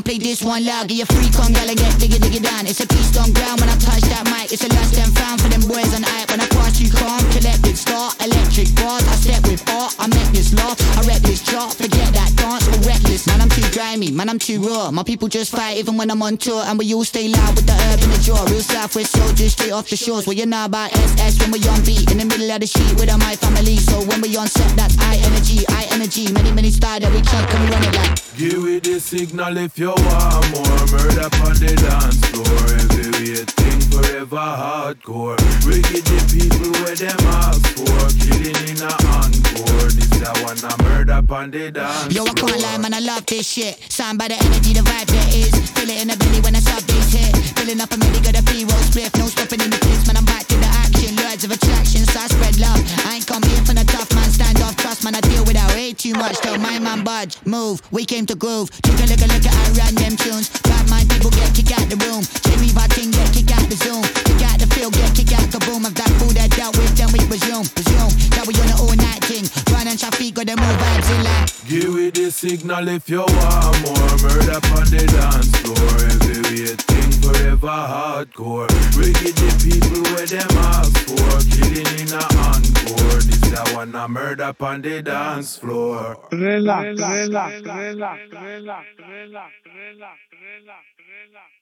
dibby. 0.00 0.04
Play 0.04 0.18
this 0.18 0.42
one 0.42 0.64
loud. 0.64 0.88
Get 0.88 0.98
your 0.98 1.06
freak 1.06 1.34
on, 1.38 1.46
come, 1.46 1.52
gala 1.52 1.74
get 1.74 1.92
diggy 1.94 2.18
diggy 2.18 2.42
down. 2.42 2.66
It's 2.66 2.80
a 2.80 2.86
piece 2.86 3.16
on 3.16 3.32
ground 3.32 3.60
when 3.60 3.68
I 3.68 3.76
touch 3.76 4.02
that 4.02 4.24
mic. 4.26 4.52
It's 4.52 4.64
a 4.64 4.68
last 4.68 4.96
and 4.98 5.16
found 5.16 5.40
for 5.40 5.48
them 5.48 5.62
boys 5.62 5.94
on 5.94 6.02
hype. 6.02 6.19
I 6.19 6.19
grimy. 14.00 14.16
Man, 14.16 14.28
I'm 14.28 14.38
too 14.38 14.60
raw. 14.60 14.90
My 14.90 15.02
people 15.02 15.28
just 15.28 15.52
fight 15.52 15.76
even 15.78 15.96
when 15.96 16.10
I'm 16.10 16.22
on 16.22 16.36
tour. 16.36 16.62
And 16.66 16.78
we 16.78 16.92
all 16.94 17.04
stay 17.04 17.28
loud 17.28 17.54
with 17.54 17.66
the 17.66 17.72
herb 17.72 18.00
in 18.02 18.10
the 18.10 18.18
jaw. 18.18 18.44
Real 18.44 18.60
Southwest 18.60 19.12
soldiers 19.12 19.52
straight 19.52 19.72
off 19.72 19.88
the 19.88 19.96
shores. 19.96 20.26
Well, 20.26 20.36
you 20.36 20.46
know 20.46 20.64
about 20.64 20.92
SS 20.92 21.40
when 21.40 21.50
we 21.52 21.60
on 21.68 21.82
beat. 21.84 22.10
In 22.10 22.18
the 22.18 22.24
middle 22.24 22.50
of 22.50 22.60
the 22.60 22.66
sheet 22.66 22.94
with 22.98 23.10
my 23.18 23.36
family. 23.36 23.76
So 23.76 24.02
when 24.04 24.20
we 24.20 24.36
on 24.36 24.48
set, 24.48 24.76
that's 24.76 24.96
I 24.98 25.16
energy, 25.16 25.64
I 25.68 25.86
energy. 25.92 26.32
Many, 26.32 26.52
many 26.52 26.70
style 26.70 27.00
that 27.00 27.12
we 27.12 27.20
keep 27.20 27.44
coming 27.48 27.70
run 27.70 27.84
it 27.84 27.94
like. 27.94 28.20
Give 28.36 28.62
me 28.62 28.78
the 28.78 29.00
signal 29.00 29.56
if 29.58 29.78
you 29.78 29.88
want 29.88 30.46
more 30.54 30.84
murder 30.96 31.28
on 31.44 31.54
the 31.60 31.72
dance 31.76 32.20
floor. 32.30 32.60
Every 32.80 33.44
thing 33.44 33.80
forever 33.92 34.36
hardcore. 34.36 35.36
Get 35.90 36.04
the 36.04 36.20
people 36.30 36.72
where 36.82 36.96
them 36.96 37.20
ask 37.42 37.62
for. 37.76 38.00
Killing 38.22 38.56
in 38.68 38.80
a 38.82 38.92
encore. 39.12 39.90
This 39.90 40.10
I 40.22 40.32
wanna 40.44 40.82
murder 40.82 41.34
on 41.34 41.50
the 41.50 41.70
dance 41.70 42.14
Yo, 42.14 42.24
I 42.24 42.32
can't 42.32 42.60
lie, 42.62 42.78
man, 42.78 42.94
I 42.94 43.00
love 43.00 43.26
this 43.26 43.48
shit. 43.48 43.78
Sound 43.90 44.22
by 44.22 44.28
the 44.30 44.38
energy, 44.38 44.70
the 44.70 44.86
vibe 44.86 45.10
there 45.10 45.30
is. 45.34 45.50
Feel 45.74 45.90
it 45.90 45.98
in 45.98 46.06
the 46.06 46.16
belly 46.22 46.38
when 46.46 46.54
I 46.54 46.62
sub 46.62 46.78
this 46.86 47.10
hit. 47.10 47.34
Filling 47.58 47.82
up 47.82 47.90
a 47.90 47.98
milli, 47.98 48.22
got 48.22 48.38
a 48.38 48.42
B-roll 48.46 48.78
split. 48.86 49.10
No 49.18 49.26
stopping 49.26 49.58
in 49.58 49.66
the 49.66 49.82
place, 49.82 50.06
man, 50.06 50.14
I'm 50.14 50.24
back 50.24 50.46
to 50.46 50.54
the 50.54 50.70
action. 50.86 51.18
Words 51.18 51.42
of 51.42 51.50
attraction, 51.50 52.06
so 52.06 52.22
I 52.22 52.30
spread 52.30 52.54
love. 52.62 52.78
I 53.02 53.18
ain't 53.18 53.26
come 53.26 53.42
here 53.42 53.58
for 53.66 53.74
the 53.74 53.82
tough 53.90 54.06
man, 54.14 54.30
stand 54.30 54.62
off 54.62 54.78
trust, 54.78 55.02
man. 55.02 55.18
I 55.18 55.20
deal 55.26 55.42
without 55.42 55.74
way 55.74 55.90
too 55.92 56.14
much. 56.14 56.38
Tell 56.38 56.54
my 56.56 56.78
man 56.78 57.02
budge, 57.02 57.34
move. 57.44 57.82
We 57.90 58.06
came 58.06 58.30
to 58.30 58.38
groove. 58.38 58.70
Take 58.78 58.94
a 59.02 59.10
look, 59.10 59.26
a 59.26 59.26
look 59.26 59.42
at 59.42 59.58
I 59.58 59.66
run 59.74 59.94
them 59.98 60.14
tunes. 60.14 60.54
Bad 60.62 60.86
mind 60.86 61.10
people 61.10 61.34
get 61.34 61.50
kicked 61.50 61.74
out 61.74 61.82
the 61.90 61.98
room. 62.06 62.22
Cherry 62.46 62.70
ting 62.94 63.10
get 63.10 63.26
kicked 63.34 63.50
out 63.50 63.66
the 63.66 63.74
zoom. 63.74 64.06
Kick 64.22 64.38
out 64.46 64.62
the 64.62 64.70
field, 64.70 64.94
get 64.94 65.18
kicked 65.18 65.34
out 65.34 65.50
the 65.50 65.58
boom. 65.66 65.82
Of 65.82 65.98
that 65.98 66.14
food 66.22 66.38
that 66.38 66.54
dealt 66.54 66.78
with, 66.78 66.94
then 66.94 67.10
we 67.10 67.18
resume. 67.26 67.66
Move 70.56 70.76
vibes 70.76 71.10
in. 71.16 71.68
Give 71.68 71.94
me 71.94 72.10
the 72.10 72.30
signal 72.30 72.88
if 72.88 73.08
you 73.08 73.20
want 73.20 73.80
more 73.82 74.16
murder 74.22 74.60
on 74.76 74.86
the 74.86 75.04
dance 75.10 75.56
floor. 75.56 76.10
Thing 76.20 76.89
forever 77.32 77.68
hardcore. 77.68 78.68
We 78.96 79.12
get 79.12 79.34
the 79.36 79.50
people 79.62 80.02
where 80.12 80.26
them 80.26 80.58
ask 80.74 80.96
for. 81.06 81.30
Killing 81.54 81.90
in 82.00 82.10
a 82.12 82.22
encore. 82.48 83.20
This 83.26 83.52
I 83.54 83.74
wanna 83.74 84.08
murder 84.08 84.54
on 84.60 84.82
the 84.82 85.02
dance 85.02 85.56
floor. 85.56 86.16
Relax, 86.32 86.98
relax, 86.98 87.62
relax, 87.62 87.62
relax, 87.62 88.20
relax, 88.32 88.86
relax, 88.98 89.52
relax, 89.62 90.16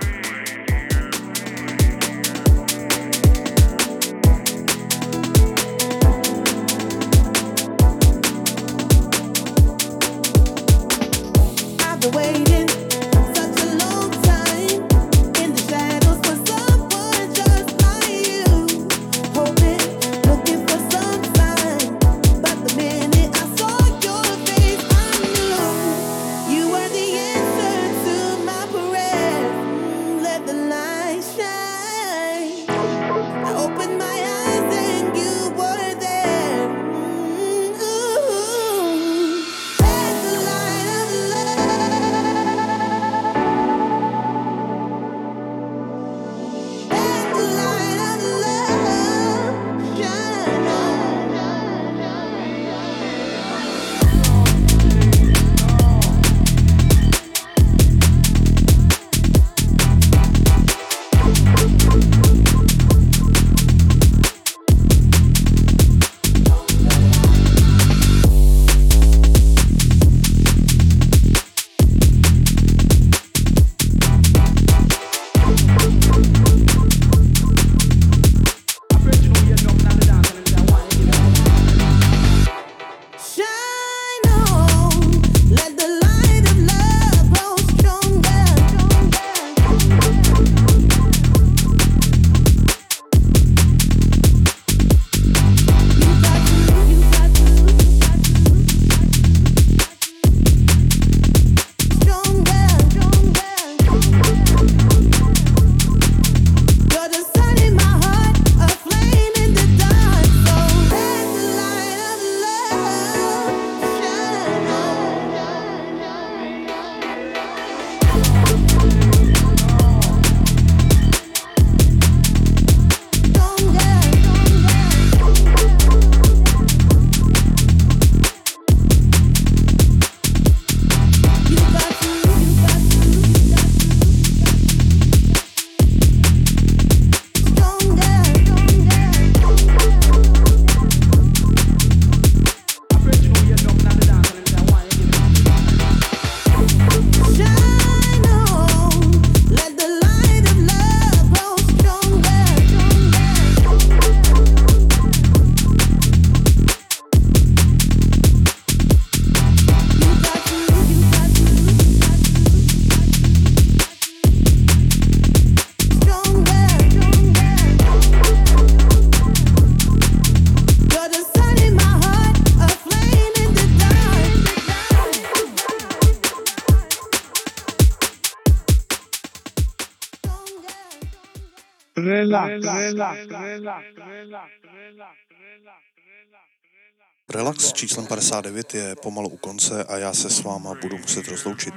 relax, 187.31 187.65
s 187.65 187.73
číslem 187.73 188.07
59 188.07 188.75
je 188.75 188.97
pomalu 189.03 189.29
u 189.29 189.37
konce 189.37 189.85
a 189.85 189.97
já 189.97 190.13
se 190.13 190.31
s 190.31 190.43
váma 190.43 190.75
budu 190.75 190.99
muset 190.99 191.29
rozloučit. 191.29 191.75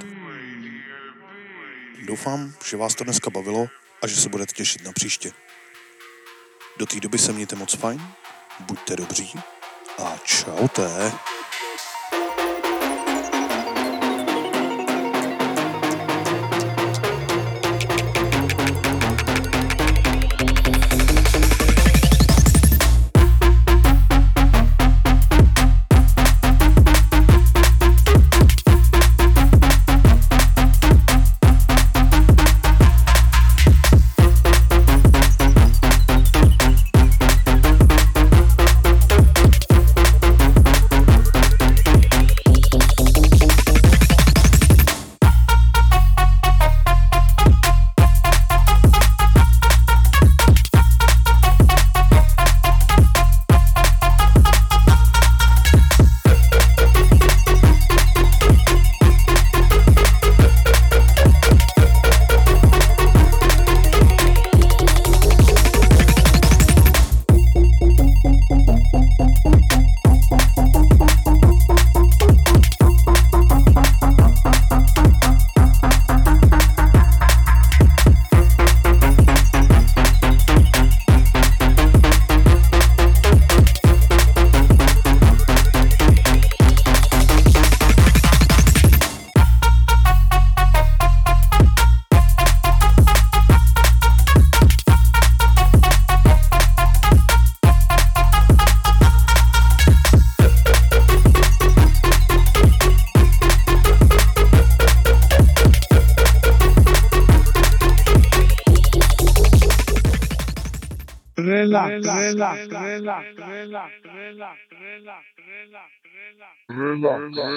Doufám, 2.05 2.53
že 2.65 2.77
vás 2.77 2.95
to 2.95 3.03
dneska 3.03 3.29
bavilo 3.29 3.67
a 4.01 4.07
že 4.07 4.15
se 4.15 4.29
budete 4.29 4.53
těšit 4.53 4.83
na 4.85 4.91
příště. 4.91 5.31
Do 6.77 6.85
té 6.85 6.99
doby 6.99 7.17
se 7.17 7.33
mějte 7.33 7.55
moc 7.55 7.75
fajn, 7.75 8.01
buďte 8.59 8.95
dobří 8.95 9.33
a 10.03 10.17
čaute. 10.23 11.11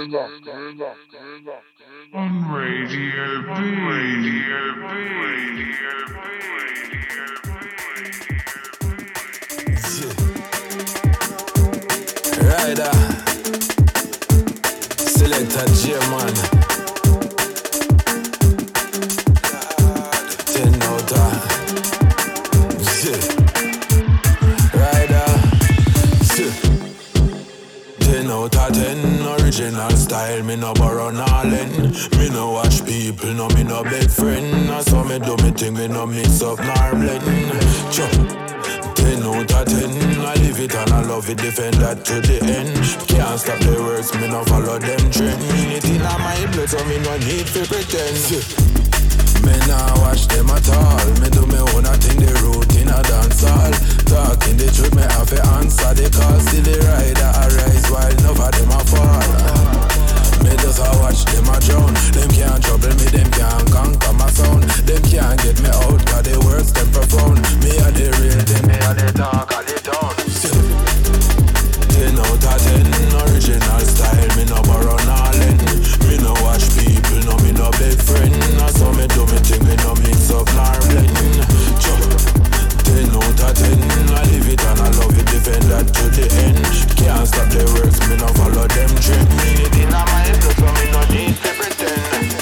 Good 0.07 0.15
luck. 0.15 0.31
Good 0.45 0.77
luck. 0.79 0.97
Original 29.27 29.91
style, 29.91 30.43
me 30.45 30.57
no 30.57 30.73
borrow 30.75 31.11
nothing. 31.11 31.91
Me 32.19 32.29
no 32.31 32.53
watch 32.53 32.85
people, 32.87 33.33
no 33.33 33.49
me 33.49 33.65
no 33.65 33.83
big 33.83 34.11
friend. 34.11 34.71
I 34.71 34.81
saw 34.83 35.03
me 35.03 35.19
do 35.19 35.37
me 35.43 35.51
thing, 35.51 35.75
me 35.75 35.89
no 35.89 36.07
mix 36.07 36.43
up 36.43 36.59
nor 36.59 36.91
blend. 36.95 37.25
Chop. 37.93 38.11
Ten 38.95 39.23
out 39.23 39.53
of 39.53 39.67
ten, 39.67 39.91
I 40.21 40.35
live 40.35 40.61
it 40.61 40.75
and 40.75 40.93
I 40.93 41.03
love 41.03 41.29
it, 41.29 41.39
defend 41.39 41.75
that 41.75 42.05
to 42.07 42.21
the 42.21 42.39
end. 42.43 42.75
Can't 43.09 43.39
stop 43.39 43.59
the 43.61 43.83
words, 43.83 44.15
me 44.15 44.29
no 44.29 44.45
follow 44.45 44.79
them 44.79 45.11
trend. 45.11 45.43
It 45.73 45.85
in 45.85 46.03
my 46.03 46.47
blood, 46.53 46.69
so 46.69 46.85
me 46.87 46.99
no 46.99 47.17
need 47.19 47.47
to 47.47 47.67
pretend. 47.67 48.86
Me 49.47 49.55
nah 49.71 49.95
watch 50.03 50.27
them 50.27 50.51
at 50.51 50.69
all. 50.75 51.07
Me 51.23 51.31
do 51.31 51.47
me 51.47 51.59
own 51.71 51.87
a 51.87 51.95
thing, 52.03 52.19
the 52.19 52.35
root 52.43 52.67
in 52.75 52.91
a 52.91 52.99
dance 53.07 53.47
hall. 53.47 53.71
Talking 54.11 54.59
the 54.59 54.67
truth, 54.75 54.95
me 54.95 55.03
have 55.03 55.31
to 55.31 55.39
answer 55.55 55.95
the 55.95 56.11
call. 56.11 56.35
Still 56.51 56.67
the 56.67 56.75
rider 56.83 57.31
a 57.31 57.45
rise 57.55 57.87
while 57.87 58.11
enough 58.11 58.43
of 58.43 58.51
them 58.59 58.75
a 58.75 58.81
fall. 58.91 59.31
Me 60.43 60.51
just 60.59 60.83
a 60.83 60.89
watch 60.99 61.23
them 61.31 61.47
a 61.47 61.57
drown. 61.63 61.95
Them 62.11 62.31
can't 62.35 62.59
trouble 62.59 62.95
me, 62.99 63.07
them 63.15 63.31
can't 63.31 63.67
conquer 63.71 64.15
my 64.19 64.27
sound. 64.35 64.67
Them 64.83 65.03
can't 65.07 65.39
get 65.39 65.63
me 65.63 65.71
out, 65.71 66.03
cause 66.11 66.27
the 66.27 66.35
words 66.43 66.75
them 66.75 66.91
profound. 66.91 67.39
Me 67.63 67.71
a 67.79 67.89
the 67.95 68.11
real 68.19 68.43
thing, 68.43 68.67
me 68.67 68.75
a 68.83 68.91
the 68.99 69.15
talk 69.15 69.51
of 69.55 69.63
the 69.63 69.79
town. 69.79 70.11
Ten 71.95 72.19
out 72.19 72.35
of 72.35 72.59
ten, 72.67 72.87
original 73.31 73.83
style, 73.87 74.31
me 74.35 74.45
no 74.51 74.59
borrow 74.67 74.99
nothing. 75.07 75.59
Me 76.03 76.19
no 76.19 76.35
watch 76.43 76.67
people, 76.75 76.96
no 77.25 77.37
me 77.41 77.53
no 77.53 77.71
big 77.79 77.97
friend. 78.03 78.35
I 78.61 78.71
saw 78.71 78.93
me 78.93 79.07
do 79.09 79.25
me 79.31 79.39
thing, 79.41 79.63
me 79.65 79.77
no 79.85 79.95
mix 80.03 80.31
up 80.31 80.49
nor 80.53 80.77
blend. 80.91 81.41
Chop. 81.81 82.01
Ten 82.85 83.09
out 83.11 83.41
of 83.41 83.53
ten, 83.57 83.81
I 84.15 84.23
live 84.31 84.49
it 84.49 84.63
and 84.63 84.81
I 84.81 84.89
love 84.99 85.17
it, 85.17 85.27
defend 85.27 85.65
that 85.73 85.87
to 85.87 86.05
the 86.13 86.27
end. 86.45 86.63
Can't 86.97 87.27
stop 87.27 87.49
the 87.51 87.65
works, 87.75 88.01
me 88.09 88.17
no 88.17 88.29
follow 88.39 88.67
them 88.67 88.93
trend. 89.01 89.29
Me 89.39 89.49
it 89.65 89.75
in 89.77 89.91
my 89.91 90.03
head, 90.25 90.43
so 90.43 90.67
me 90.77 90.87
no 90.93 91.03
need 91.13 91.35
to 91.41 91.51
pretend. 91.59 92.33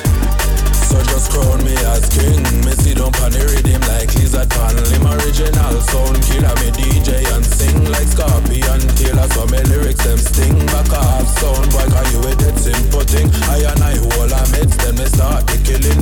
So 0.88 1.02
just 1.02 1.30
crown 1.32 1.64
me 1.64 1.74
as 1.92 2.08
king. 2.12 2.42
Me 2.64 2.72
jump 3.05 3.20
on 3.20 3.32
the 3.36 3.44
rhythm 3.52 3.82
like 3.92 4.09
lizard 4.16 4.48
pan. 4.48 4.72
Lim 4.88 5.05
original 5.05 5.76
sound 5.92 6.16
killer, 6.24 6.55
me 6.64 6.68
DJ 6.72 7.20
and 7.36 7.44
sing 7.44 7.76
like 7.92 8.09
Scorpion 8.09 8.80
killer. 8.96 9.28
So 9.36 9.44
me 9.52 9.61
lyrics 9.68 10.05
them 10.05 10.16
sting 10.16 10.57
back 10.72 10.88
off 10.88 11.28
sound 11.36 11.68
boy, 11.68 11.84
can 11.84 12.07
you 12.12 12.20
with 12.24 12.40
that 12.40 12.57
simple 12.57 13.05
thing? 13.05 13.28
I 13.52 13.61
and 13.68 13.82
I 13.84 13.94
hold 14.00 14.32
a 14.32 14.40
meds, 14.57 14.76
then 14.80 14.96
me 14.96 15.05
start 15.05 15.44
the 15.44 15.61
killing. 15.61 16.00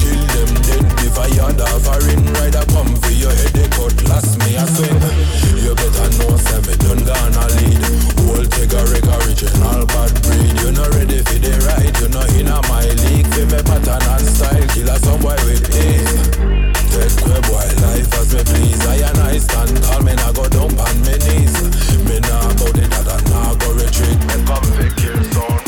Kill 0.00 0.22
them 0.32 0.50
dead 0.64 0.88
if 1.04 1.16
I 1.20 1.28
had 1.36 1.60
a 1.60 1.68
foreign 1.84 2.24
rider 2.40 2.64
come 2.72 2.96
for 2.96 3.12
your 3.12 3.32
head, 3.32 3.52
they 3.52 3.68
cut 3.68 3.96
last 4.08 4.40
me 4.40 4.56
a 4.56 4.64
swing. 4.64 5.28
You 5.60 5.76
better 5.76 6.08
know, 6.16 6.32
say 6.40 6.60
me 6.64 6.74
done 6.80 7.04
gonna 7.04 7.44
lead. 7.60 7.82
Whole 8.24 8.48
take 8.48 8.72
original 8.72 9.84
bad 9.84 10.12
breed. 10.24 10.56
You 10.64 10.72
not 10.72 10.96
ready 10.96 11.20
for 11.20 11.38
the 11.44 11.52
ride, 11.68 11.96
you 12.00 12.08
not 12.08 12.32
in 12.40 12.48
a 12.48 12.56
my 12.72 12.88
league. 13.04 13.28
Feel 13.36 13.46
me 13.52 13.60
pattern 13.60 14.00
and 14.00 14.24
style, 14.24 14.66
killer 14.72 14.98
some 15.04 15.20
boy 15.20 15.36
with 15.44 15.76
ease. 15.76 16.37
Fed 16.98 17.16
crab 17.22 17.46
life 17.80 18.12
as 18.18 18.34
me 18.34 18.42
please. 18.42 18.86
I 18.86 18.96
and 19.08 19.18
I 19.18 19.38
stand 19.38 19.82
tall, 19.84 20.02
me 20.02 20.14
nah 20.16 20.32
go 20.32 20.48
down 20.48 20.76
on 20.80 21.00
me 21.02 21.14
knees. 21.22 21.54
Me 22.02 22.18
nah 22.18 22.50
bow 22.58 22.72
the 22.74 22.82
I 22.90 23.20
nah 23.30 23.54
go 23.54 23.72
retreat. 23.74 24.18
Me 24.26 24.36
come 24.44 24.66
pick 24.74 25.04
your 25.04 25.22
son. 25.32 25.67